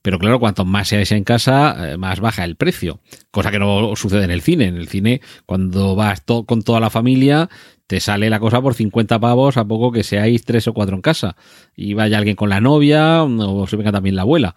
Pero 0.01 0.19
claro, 0.19 0.39
cuanto 0.39 0.65
más 0.65 0.87
seáis 0.87 1.11
en 1.11 1.23
casa, 1.23 1.91
eh, 1.91 1.97
más 1.97 2.19
baja 2.19 2.43
el 2.45 2.55
precio. 2.55 3.01
Cosa 3.31 3.51
que 3.51 3.59
no 3.59 3.95
sucede 3.95 4.23
en 4.23 4.31
el 4.31 4.41
cine. 4.41 4.65
En 4.65 4.77
el 4.77 4.87
cine, 4.87 5.21
cuando 5.45 5.95
vas 5.95 6.23
con 6.45 6.61
toda 6.61 6.79
la 6.79 6.89
familia, 6.89 7.49
te 7.87 7.99
sale 7.99 8.29
la 8.29 8.39
cosa 8.39 8.61
por 8.61 8.75
50 8.75 9.19
pavos 9.19 9.57
a 9.57 9.65
poco 9.65 9.91
que 9.91 10.03
seáis 10.03 10.45
tres 10.45 10.67
o 10.67 10.73
cuatro 10.73 10.95
en 10.95 11.01
casa. 11.01 11.35
Y 11.75 11.95
vaya 11.95 12.17
alguien 12.17 12.35
con 12.35 12.49
la 12.49 12.61
novia 12.61 13.23
o 13.23 13.67
se 13.67 13.75
venga 13.75 13.91
también 13.91 14.15
la 14.15 14.21
abuela. 14.21 14.55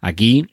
Aquí, 0.00 0.46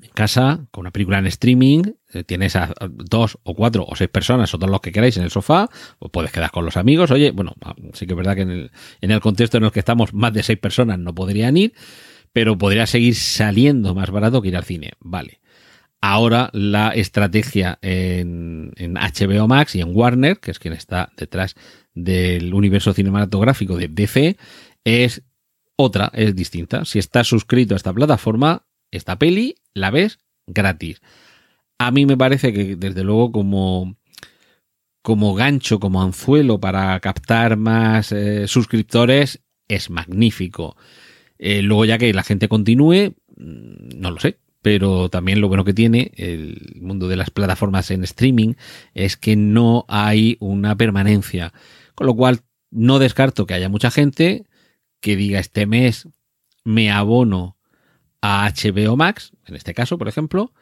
en 0.00 0.10
casa, 0.14 0.66
con 0.70 0.82
una 0.82 0.90
película 0.90 1.18
en 1.18 1.26
streaming, 1.26 1.82
eh, 2.14 2.24
tienes 2.24 2.56
a 2.56 2.72
dos 2.88 3.38
o 3.42 3.54
cuatro 3.54 3.84
o 3.86 3.96
seis 3.96 4.08
personas 4.08 4.54
o 4.54 4.58
todos 4.58 4.70
los 4.70 4.80
que 4.80 4.92
queráis 4.92 5.16
en 5.16 5.24
el 5.24 5.30
sofá, 5.30 5.68
o 5.98 6.08
puedes 6.08 6.32
quedar 6.32 6.50
con 6.52 6.64
los 6.64 6.76
amigos. 6.76 7.10
Oye, 7.10 7.32
bueno, 7.32 7.54
sí 7.92 8.06
que 8.06 8.12
es 8.14 8.16
verdad 8.16 8.34
que 8.34 8.42
en 8.42 8.50
el, 8.50 8.70
en 9.00 9.10
el 9.10 9.20
contexto 9.20 9.58
en 9.58 9.64
el 9.64 9.72
que 9.72 9.80
estamos, 9.80 10.14
más 10.14 10.32
de 10.32 10.42
seis 10.42 10.58
personas 10.58 10.98
no 10.98 11.14
podrían 11.14 11.56
ir 11.56 11.74
pero 12.32 12.56
podría 12.58 12.86
seguir 12.86 13.14
saliendo 13.14 13.94
más 13.94 14.10
barato 14.10 14.42
que 14.42 14.48
ir 14.48 14.56
al 14.56 14.64
cine. 14.64 14.92
Vale. 15.00 15.40
Ahora 16.00 16.50
la 16.52 16.88
estrategia 16.88 17.78
en, 17.80 18.72
HBO 18.76 19.46
Max 19.46 19.76
y 19.76 19.80
en 19.80 19.94
Warner, 19.96 20.38
que 20.40 20.50
es 20.50 20.58
quien 20.58 20.74
está 20.74 21.12
detrás 21.16 21.54
del 21.94 22.52
universo 22.54 22.92
cinematográfico 22.92 23.76
de 23.76 23.86
DC, 23.86 24.36
es 24.84 25.22
otra, 25.76 26.10
es 26.12 26.34
distinta. 26.34 26.84
Si 26.84 26.98
estás 26.98 27.28
suscrito 27.28 27.74
a 27.74 27.76
esta 27.76 27.92
plataforma, 27.92 28.66
esta 28.90 29.16
peli 29.16 29.54
la 29.74 29.90
ves 29.90 30.18
gratis. 30.46 31.00
A 31.78 31.92
mí 31.92 32.04
me 32.04 32.16
parece 32.16 32.52
que 32.52 32.74
desde 32.74 33.04
luego 33.04 33.30
como, 33.30 33.96
como 35.02 35.34
gancho, 35.34 35.78
como 35.78 36.02
anzuelo 36.02 36.58
para 36.60 36.98
captar 36.98 37.56
más 37.56 38.10
eh, 38.10 38.48
suscriptores, 38.48 39.40
es 39.68 39.88
magnífico. 39.88 40.76
Eh, 41.44 41.60
luego 41.60 41.84
ya 41.84 41.98
que 41.98 42.14
la 42.14 42.22
gente 42.22 42.46
continúe, 42.46 43.16
mm, 43.36 43.98
no 43.98 44.12
lo 44.12 44.20
sé. 44.20 44.38
Pero 44.62 45.08
también 45.08 45.40
lo 45.40 45.48
bueno 45.48 45.64
que 45.64 45.74
tiene 45.74 46.12
el 46.14 46.78
mundo 46.80 47.08
de 47.08 47.16
las 47.16 47.30
plataformas 47.30 47.90
en 47.90 48.04
streaming 48.04 48.54
es 48.94 49.16
que 49.16 49.34
no 49.34 49.84
hay 49.88 50.36
una 50.38 50.76
permanencia. 50.76 51.52
Con 51.96 52.06
lo 52.06 52.14
cual, 52.14 52.42
no 52.70 53.00
descarto 53.00 53.44
que 53.44 53.54
haya 53.54 53.68
mucha 53.68 53.90
gente 53.90 54.46
que 55.00 55.16
diga 55.16 55.40
este 55.40 55.66
mes 55.66 56.08
me 56.62 56.92
abono 56.92 57.58
a 58.20 58.48
HBO 58.48 58.96
Max, 58.96 59.32
en 59.44 59.56
este 59.56 59.74
caso, 59.74 59.98
por 59.98 60.06
ejemplo, 60.06 60.52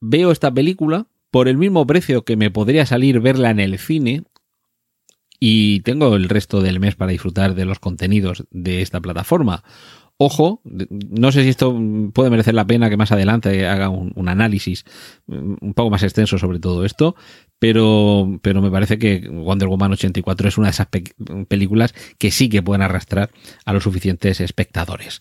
veo 0.00 0.32
esta 0.32 0.52
película 0.52 1.06
por 1.30 1.46
el 1.46 1.58
mismo 1.58 1.86
precio 1.86 2.24
que 2.24 2.36
me 2.36 2.50
podría 2.50 2.86
salir 2.86 3.20
verla 3.20 3.50
en 3.50 3.60
el 3.60 3.78
cine 3.78 4.24
y 5.44 5.80
tengo 5.80 6.14
el 6.14 6.28
resto 6.28 6.62
del 6.62 6.78
mes 6.78 6.94
para 6.94 7.10
disfrutar 7.10 7.56
de 7.56 7.64
los 7.64 7.80
contenidos 7.80 8.44
de 8.52 8.80
esta 8.80 9.00
plataforma. 9.00 9.64
Ojo, 10.24 10.60
no 10.62 11.32
sé 11.32 11.42
si 11.42 11.48
esto 11.48 11.76
puede 12.12 12.30
merecer 12.30 12.54
la 12.54 12.64
pena 12.64 12.88
que 12.88 12.96
más 12.96 13.10
adelante 13.10 13.66
haga 13.66 13.88
un, 13.88 14.28
análisis 14.28 14.84
mm, 15.26 15.54
un 15.60 15.74
poco 15.74 15.90
más 15.90 16.04
extenso 16.04 16.38
sobre 16.38 16.60
todo 16.60 16.84
esto, 16.84 17.16
pero, 17.58 18.38
pero 18.40 18.62
me 18.62 18.70
parece 18.70 19.00
que 19.00 19.28
Wonder 19.28 19.66
Woman 19.66 19.94
84 19.94 20.48
es 20.48 20.58
una 20.58 20.68
de 20.68 20.70
esas 20.70 20.86
películas 21.48 21.92
que 22.18 22.30
sí 22.30 22.48
que 22.48 22.62
pueden 22.62 22.82
arrastrar 22.82 23.30
a 23.64 23.72
los 23.72 23.82
suficientes 23.82 24.40
espectadores. 24.40 25.20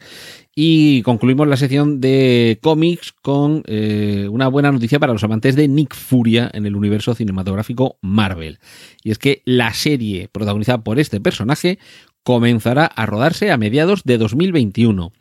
Y 0.54 1.02
concluimos 1.02 1.48
la 1.48 1.58
sección 1.58 2.00
de 2.00 2.60
cómics 2.62 3.12
con 3.12 3.64
eh, 3.66 4.28
una 4.30 4.50
buena 4.50 4.72
noticia 4.72 5.00
para 5.00 5.14
los 5.14 5.24
amantes 5.24 5.56
de 5.56 5.68
Nick 5.68 5.96
Furia 5.96 6.52
en 6.54 6.68
el 6.68 6.76
universo 6.76 7.16
cinematográfico 7.16 7.98
Marvel. 8.02 8.60
Y 9.02 9.12
es 9.12 9.18
que 9.18 9.42
la 9.46 9.74
serie 9.74 10.28
protagonizada 10.28 10.84
por 10.84 11.00
este 11.00 11.22
personaje 11.22 11.80
comenzará 12.24 12.86
a 12.86 13.06
rodarse 13.06 13.52
a 13.52 13.58
mediados 13.58 14.04
de 14.04 14.18
2021. 14.18 15.12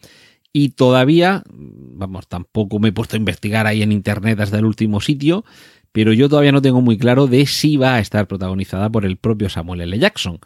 Y 0.52 0.70
todavía, 0.70 1.44
vamos, 1.48 2.26
tampoco 2.26 2.78
me 2.78 2.88
he 2.88 2.92
puesto 2.92 3.16
a 3.16 3.18
investigar 3.18 3.66
ahí 3.66 3.82
en 3.82 3.92
internet 3.92 4.40
hasta 4.40 4.58
el 4.58 4.64
último 4.64 5.00
sitio, 5.00 5.44
pero 5.92 6.12
yo 6.12 6.28
todavía 6.28 6.52
no 6.52 6.62
tengo 6.62 6.80
muy 6.80 6.98
claro 6.98 7.26
de 7.26 7.46
si 7.46 7.76
va 7.76 7.94
a 7.94 8.00
estar 8.00 8.26
protagonizada 8.26 8.90
por 8.90 9.04
el 9.04 9.16
propio 9.16 9.48
Samuel 9.48 9.82
L. 9.82 9.98
Jackson. 9.98 10.38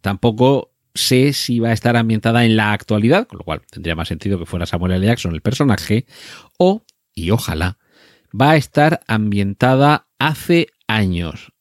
Tampoco 0.00 0.72
sé 0.94 1.32
si 1.32 1.60
va 1.60 1.70
a 1.70 1.72
estar 1.72 1.96
ambientada 1.96 2.44
en 2.44 2.56
la 2.56 2.72
actualidad, 2.72 3.26
con 3.26 3.38
lo 3.38 3.44
cual 3.44 3.62
tendría 3.70 3.94
más 3.94 4.08
sentido 4.08 4.38
que 4.38 4.46
fuera 4.46 4.66
Samuel 4.66 4.92
L. 4.92 5.06
Jackson 5.06 5.34
el 5.34 5.40
personaje, 5.40 6.06
o, 6.58 6.84
y 7.14 7.30
ojalá, 7.30 7.78
va 8.38 8.52
a 8.52 8.56
estar 8.56 9.00
ambientada 9.06 10.08
hace 10.18 10.68
años 10.86 11.52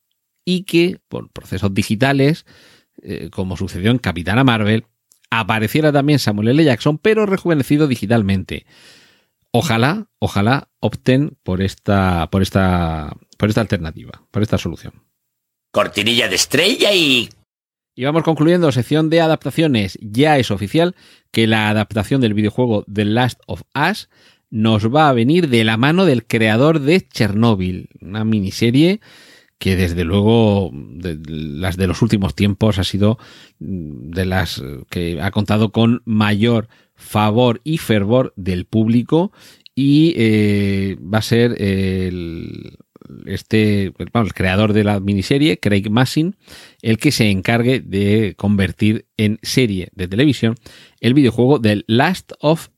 y 0.46 0.64
que, 0.64 1.00
por 1.08 1.30
procesos 1.30 1.74
digitales, 1.74 2.46
eh, 3.02 3.30
como 3.32 3.58
sucedió 3.58 3.92
en 3.92 3.98
Capitana 3.98 4.44
Marvel, 4.44 4.86
apareciera 5.30 5.92
también 5.92 6.20
Samuel 6.20 6.50
L. 6.50 6.64
Jackson, 6.64 6.98
pero 6.98 7.26
rejuvenecido 7.26 7.88
digitalmente. 7.88 8.66
Ojalá, 9.52 10.08
ojalá 10.20 10.70
opten 10.80 11.38
por 11.44 11.62
esta, 11.62 12.30
por 12.32 12.42
esta, 12.42 13.16
por 13.38 13.50
esta 13.50 13.62
alternativa, 13.62 14.24
por 14.32 14.42
esta 14.42 14.58
solución. 14.58 15.04
Cortinilla 15.72 16.28
de 16.28 16.36
estrella 16.36 16.94
y 16.94 17.30
y 17.94 18.06
vamos 18.06 18.24
concluyendo 18.24 18.72
sección 18.72 19.10
de 19.10 19.22
adaptaciones. 19.22 19.98
Ya 20.02 20.38
es 20.38 20.50
oficial 20.50 20.96
que 21.32 21.46
la 21.46 21.70
adaptación 21.70 22.22
del 22.22 22.34
videojuego 22.34 22.86
The 22.92 23.06
Last 23.06 23.42
of 23.48 23.64
Us 23.76 24.10
nos 24.50 24.94
va 24.94 25.10
a 25.10 25.14
venir 25.14 25.50
de 25.50 25.64
la 25.64 25.78
mano 25.78 26.06
del 26.06 26.26
creador 26.26 26.80
de 26.80 27.02
Chernobyl, 27.08 27.90
una 28.02 28.24
miniserie 28.24 29.02
que 29.62 29.76
desde 29.76 30.04
luego 30.06 30.72
de 30.74 31.20
las 31.28 31.78
de 31.78 31.86
los 31.86 32.02
últimos 32.02 32.34
tiempos 32.34 32.80
ha 32.80 32.84
sido 32.84 33.20
de 33.60 34.26
las 34.26 34.60
que 34.90 35.22
ha 35.22 35.30
contado 35.30 35.72
con 35.72 36.02
mayor 36.04 36.68
favor 36.96 37.62
y 37.64 37.78
fervor 37.78 38.34
del 38.36 38.66
público 38.66 39.32
y 39.76 40.16
eh, 40.18 40.98
va 41.00 41.20
a 41.20 41.22
ser 41.22 41.62
el, 41.62 42.80
este, 43.28 43.94
el 44.00 44.34
creador 44.34 44.74
de 44.74 44.84
la 44.84 45.00
miniserie, 45.00 45.60
Craig 45.60 45.92
Massin, 45.92 46.38
el 46.82 46.98
que 46.98 47.12
se 47.12 47.30
encargue 47.30 47.82
de 47.82 48.34
convertir 48.38 49.06
en 49.16 49.38
serie 49.44 49.90
de 49.94 50.08
televisión 50.08 50.56
el 51.02 51.14
videojuego 51.14 51.60
del 51.60 51.86
Last 51.86 52.32
of 52.40 52.70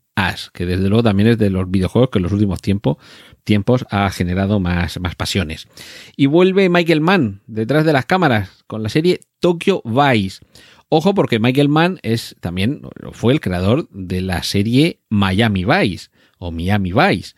Que 0.54 0.65
desde 0.65 0.89
luego 0.89 1.04
también 1.04 1.30
es 1.30 1.38
de 1.38 1.49
los 1.49 1.69
videojuegos 1.69 2.10
que 2.10 2.19
en 2.19 2.23
los 2.23 2.32
últimos 2.32 2.62
tiempos, 2.62 3.86
ha 3.89 4.10
generado 4.10 4.60
más, 4.60 4.99
más 4.99 5.15
pasiones. 5.15 5.67
Y 6.15 6.28
vuelve 6.28 6.69
Michael 6.69 7.02
Mann 7.02 7.41
detrás 7.47 7.86
de 7.86 7.93
las 7.93 8.06
cámaras 8.06 8.63
con 8.67 8.84
la 8.84 8.89
serie 8.89 9.21
Tokyo 9.39 9.82
Vice. 9.84 10.45
Ojo 10.89 11.13
porque 11.13 11.39
Michael 11.39 11.69
Mann 11.69 11.99
es 12.04 12.36
también 12.39 12.82
fue 13.13 13.34
el 13.34 13.41
creador 13.41 13.89
de 13.89 14.21
la 14.21 14.43
serie 14.43 14.99
Miami 15.10 15.65
Vice 15.65 16.10
o 16.38 16.52
Miami 16.52 16.91
Vice. 16.91 17.34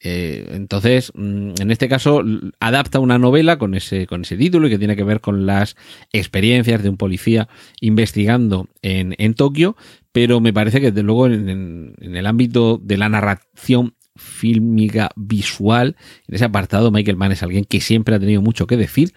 Eh, 0.00 0.50
entonces, 0.52 1.10
mm, 1.14 1.54
en 1.58 1.70
este 1.70 1.88
caso, 1.88 2.22
adapta 2.60 3.00
una 3.00 3.18
novela 3.18 3.58
con 3.58 3.74
ese, 3.74 4.06
con 4.06 4.22
ese 4.22 4.36
título 4.36 4.66
y 4.66 4.70
que 4.70 4.78
tiene 4.78 4.94
que 4.94 5.04
ver 5.04 5.20
con 5.20 5.46
las 5.46 5.76
experiencias 6.12 6.82
de 6.82 6.88
un 6.88 6.96
policía 6.96 7.48
investigando 7.80 8.68
en, 8.82 9.14
en 9.18 9.34
Tokio, 9.34 9.76
pero 10.16 10.40
me 10.40 10.54
parece 10.54 10.80
que 10.80 10.92
desde 10.92 11.02
luego 11.02 11.26
en, 11.26 11.94
el 12.00 12.26
ámbito 12.26 12.80
de 12.82 12.96
la 12.96 13.10
narración 13.10 13.96
fílmica 14.14 15.10
visual, 15.14 15.94
en 16.26 16.34
ese 16.34 16.46
apartado 16.46 16.90
Michael 16.90 17.18
Mann 17.18 17.32
es 17.32 17.42
alguien 17.42 17.66
que 17.66 17.82
siempre 17.82 18.14
ha 18.14 18.18
tenido 18.18 18.40
mucho 18.40 18.66
que 18.66 18.78
decir 18.78 19.12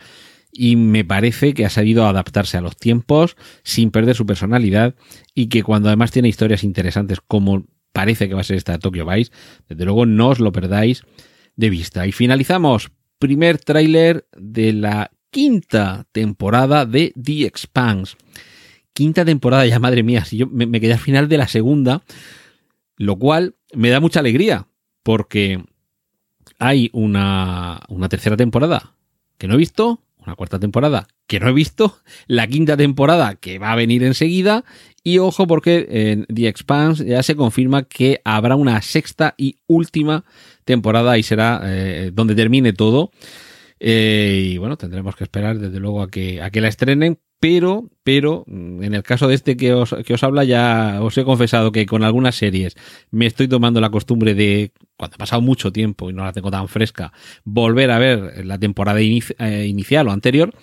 y 0.52 0.76
me 0.76 1.06
parece 1.06 1.54
que 1.54 1.66
ha 1.66 1.70
sabido 1.70 2.06
adaptarse 2.06 2.58
a 2.58 2.62
los 2.62 2.76
tiempos 2.76 3.38
sin 3.64 3.92
perder 3.92 4.14
su 4.14 4.26
personalidad 4.26 4.94
y 5.34 5.48
que 5.48 5.64
cuando 5.64 5.88
además 5.88 6.12
tiene 6.12 6.28
historias 6.28 6.66
interesantes 6.66 7.20
como 7.26 7.66
parece 7.94 8.28
que 8.28 8.34
va 8.34 8.42
a 8.42 8.44
ser 8.44 8.58
esta 8.58 8.78
Tokyo 8.78 9.06
Vice. 9.06 9.32
Desde 9.70 9.86
luego 9.86 10.06
no 10.06 10.28
os 10.28 10.42
lo 10.42 10.52
perdáis 10.52 11.04
de 11.56 11.70
vista. 11.70 12.08
Y 12.08 12.12
finalizamos. 12.12 12.92
Primer 13.20 13.58
tráiler 13.58 14.28
de 14.36 14.74
la 14.74 15.12
quinta 15.32 16.08
temporada 16.12 16.86
de 16.86 17.14
The 17.16 17.46
Expanse. 17.46 18.18
Quinta 18.94 19.24
temporada 19.26 19.66
ya, 19.66 19.80
madre 19.80 20.04
mía. 20.04 20.26
Si 20.26 20.38
yo 20.38 20.48
me, 20.48 20.80
quedé 20.80 20.94
al 20.94 21.00
final 21.00 21.30
de 21.30 21.38
la 21.38 21.48
segunda, 21.48 22.04
lo 22.98 23.18
cual 23.18 23.56
me 23.74 23.90
da 23.90 24.00
mucha 24.00 24.20
alegría 24.20 24.68
porque 25.04 25.64
hay 26.58 26.90
una, 26.94 27.82
una 27.88 28.10
tercera 28.10 28.36
temporada 28.36 28.94
que 29.38 29.48
no 29.48 29.54
he 29.54 29.58
visto, 29.58 30.02
una 30.18 30.36
cuarta 30.36 30.60
temporada 30.60 31.08
que 31.28 31.40
no 31.40 31.48
he 31.48 31.54
visto, 31.54 32.00
la 32.28 32.48
quinta 32.48 32.76
temporada 32.76 33.36
que 33.36 33.60
va 33.60 33.72
a 33.72 33.76
venir 33.76 34.04
enseguida 34.04 34.66
y 35.04 35.20
ojo 35.20 35.48
porque 35.48 35.88
en 35.90 36.26
The 36.26 36.48
Expanse 36.48 37.06
ya 37.06 37.24
se 37.24 37.36
confirma 37.36 37.84
que 37.84 38.20
habrá 38.26 38.56
una 38.56 38.82
sexta 38.82 39.36
y 39.38 39.58
última 39.68 40.26
temporada 40.66 41.18
y 41.18 41.24
será 41.24 41.62
eh, 41.64 42.12
donde 42.14 42.36
termine 42.36 42.74
todo. 42.74 43.12
Eh, 43.80 44.52
y 44.54 44.58
bueno, 44.58 44.76
tendremos 44.76 45.16
que 45.16 45.24
esperar 45.24 45.58
desde 45.58 45.80
luego 45.80 46.02
a 46.02 46.10
que, 46.10 46.42
a 46.42 46.50
que 46.50 46.62
la 46.62 46.68
estrenen, 46.68 47.20
pero, 47.40 47.90
pero, 48.04 48.44
mm, 48.48 48.84
en 48.84 48.94
el 48.94 49.04
caso 49.04 49.28
de 49.28 49.36
este 49.36 49.56
que 49.56 49.74
os, 49.74 49.96
que 50.06 50.14
os 50.14 50.24
habla, 50.24 50.44
ya 50.44 51.00
os 51.02 51.18
he 51.18 51.24
confesado 51.24 51.72
que 51.72 51.86
con 51.86 52.04
algunas 52.04 52.36
series 52.36 52.76
me 53.12 53.26
estoy 53.26 53.48
tomando 53.48 53.80
la 53.80 53.90
costumbre 53.90 54.36
de, 54.36 54.72
cuando 54.98 55.16
ha 55.16 55.18
pasado 55.18 55.42
mucho 55.42 55.72
tiempo 55.72 56.10
y 56.10 56.14
no 56.14 56.24
la 56.24 56.34
tengo 56.34 56.52
tan 56.52 56.68
fresca, 56.68 57.14
volver 57.46 57.92
a 57.92 58.00
ver 58.00 58.46
la 58.46 58.58
temporada 58.58 59.00
eh, 59.00 59.66
inicial 59.68 60.08
o 60.08 60.12
anterior. 60.12 60.54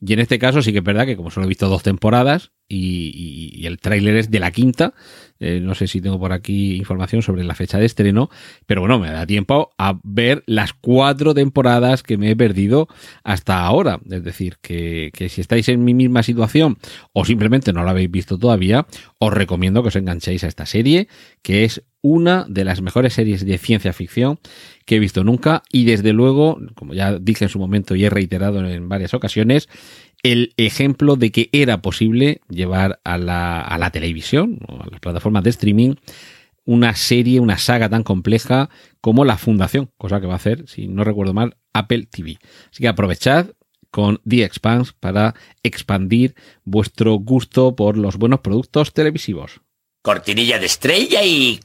Y 0.00 0.12
en 0.12 0.18
este 0.18 0.38
caso 0.38 0.60
sí 0.60 0.72
que 0.72 0.78
es 0.78 0.84
verdad 0.84 1.06
que 1.06 1.16
como 1.16 1.30
solo 1.30 1.46
he 1.46 1.48
visto 1.48 1.68
dos 1.68 1.82
temporadas 1.82 2.52
y, 2.68 3.66
el 3.66 3.78
tráiler 3.78 4.16
es 4.16 4.30
de 4.30 4.40
la 4.40 4.50
quinta, 4.50 4.94
eh, 5.40 5.60
no 5.60 5.74
sé 5.74 5.86
si 5.86 6.00
tengo 6.00 6.18
por 6.18 6.32
aquí 6.32 6.76
información 6.76 7.22
sobre 7.22 7.44
la 7.44 7.54
fecha 7.54 7.78
de 7.78 7.86
estreno, 7.86 8.30
pero 8.66 8.80
bueno, 8.80 8.98
me 8.98 9.10
da 9.10 9.26
tiempo 9.26 9.70
a 9.78 9.98
ver 10.02 10.42
las 10.46 10.72
cuatro 10.72 11.34
temporadas 11.34 12.02
que 12.02 12.16
me 12.16 12.30
he 12.30 12.36
perdido 12.36 12.88
hasta 13.22 13.60
ahora. 13.60 14.00
Es 14.10 14.22
decir, 14.22 14.56
que, 14.60 15.10
que 15.14 15.28
si 15.28 15.40
estáis 15.40 15.68
en 15.68 15.84
mi 15.84 15.94
misma 15.94 16.22
situación 16.22 16.78
o 17.12 17.24
simplemente 17.24 17.72
no 17.72 17.84
la 17.84 17.90
habéis 17.90 18.10
visto 18.10 18.38
todavía, 18.38 18.86
os 19.18 19.32
recomiendo 19.32 19.82
que 19.82 19.88
os 19.88 19.96
enganchéis 19.96 20.44
a 20.44 20.48
esta 20.48 20.66
serie, 20.66 21.08
que 21.42 21.64
es 21.64 21.82
una 22.04 22.44
de 22.50 22.64
las 22.64 22.82
mejores 22.82 23.14
series 23.14 23.46
de 23.46 23.56
ciencia 23.56 23.94
ficción 23.94 24.38
que 24.84 24.96
he 24.96 24.98
visto 24.98 25.24
nunca 25.24 25.62
y 25.72 25.86
desde 25.86 26.12
luego, 26.12 26.60
como 26.74 26.92
ya 26.92 27.18
dije 27.18 27.46
en 27.46 27.48
su 27.48 27.58
momento 27.58 27.94
y 27.96 28.04
he 28.04 28.10
reiterado 28.10 28.62
en 28.68 28.90
varias 28.90 29.14
ocasiones, 29.14 29.70
el 30.24 30.54
ejemplo 30.56 31.14
de 31.14 31.30
que 31.30 31.50
era 31.52 31.82
posible 31.82 32.40
llevar 32.48 33.00
a 33.04 33.18
la, 33.18 33.60
a 33.60 33.78
la 33.78 33.90
televisión 33.90 34.58
o 34.66 34.82
a 34.82 34.86
las 34.90 34.98
plataformas 34.98 35.44
de 35.44 35.50
streaming 35.50 35.94
una 36.64 36.96
serie, 36.96 37.40
una 37.40 37.58
saga 37.58 37.88
tan 37.90 38.02
compleja 38.02 38.70
como 39.00 39.24
La 39.24 39.36
Fundación, 39.36 39.90
cosa 39.98 40.20
que 40.20 40.26
va 40.26 40.32
a 40.32 40.36
hacer, 40.36 40.66
si 40.66 40.88
no 40.88 41.04
recuerdo 41.04 41.34
mal, 41.34 41.58
Apple 41.74 42.06
TV. 42.10 42.38
Así 42.70 42.82
que 42.82 42.88
aprovechad 42.88 43.50
con 43.90 44.20
The 44.26 44.44
Expanse 44.44 44.92
para 44.98 45.34
expandir 45.62 46.34
vuestro 46.64 47.14
gusto 47.16 47.76
por 47.76 47.96
los 47.96 48.16
buenos 48.16 48.40
productos 48.40 48.92
televisivos. 48.92 49.60
Cortinilla 50.02 50.58
de 50.58 50.66
estrella 50.66 51.22
y 51.22 51.60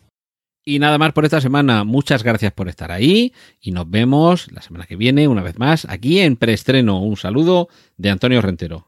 y 0.70 0.78
nada 0.78 1.00
más 1.00 1.14
por 1.14 1.26
esta 1.26 1.42
semana. 1.42 1.84
Muchas 1.84 2.22
gracias 2.22 2.52
por 2.52 2.70
estar 2.70 2.92
ahí 2.92 3.34
y 3.60 3.72
nos 3.72 3.90
vemos 3.90 4.52
la 4.52 4.62
semana 4.62 4.86
que 4.86 4.96
viene 4.96 5.28
una 5.28 5.42
vez 5.42 5.58
más 5.58 5.86
aquí 5.90 6.20
en 6.20 6.36
preestreno. 6.36 7.02
Un 7.02 7.18
saludo 7.18 7.70
de 7.98 8.12
Antonio 8.12 8.40
Rentero. 8.40 8.88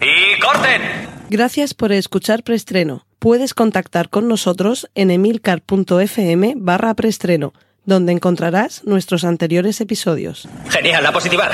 ¡Y 0.00 0.40
corten! 0.40 0.82
Gracias 1.30 1.74
por 1.74 1.92
escuchar 1.92 2.42
preestreno. 2.42 3.06
Puedes 3.20 3.54
contactar 3.54 4.10
con 4.10 4.26
nosotros 4.26 4.90
en 4.96 5.12
emilcar.fm 5.12 6.54
barra 6.56 6.94
preestreno, 6.94 7.52
donde 7.84 8.12
encontrarás 8.12 8.82
nuestros 8.84 9.22
anteriores 9.22 9.80
episodios. 9.80 10.48
Genial, 10.68 11.04
la 11.04 11.12
positiva. 11.12 11.48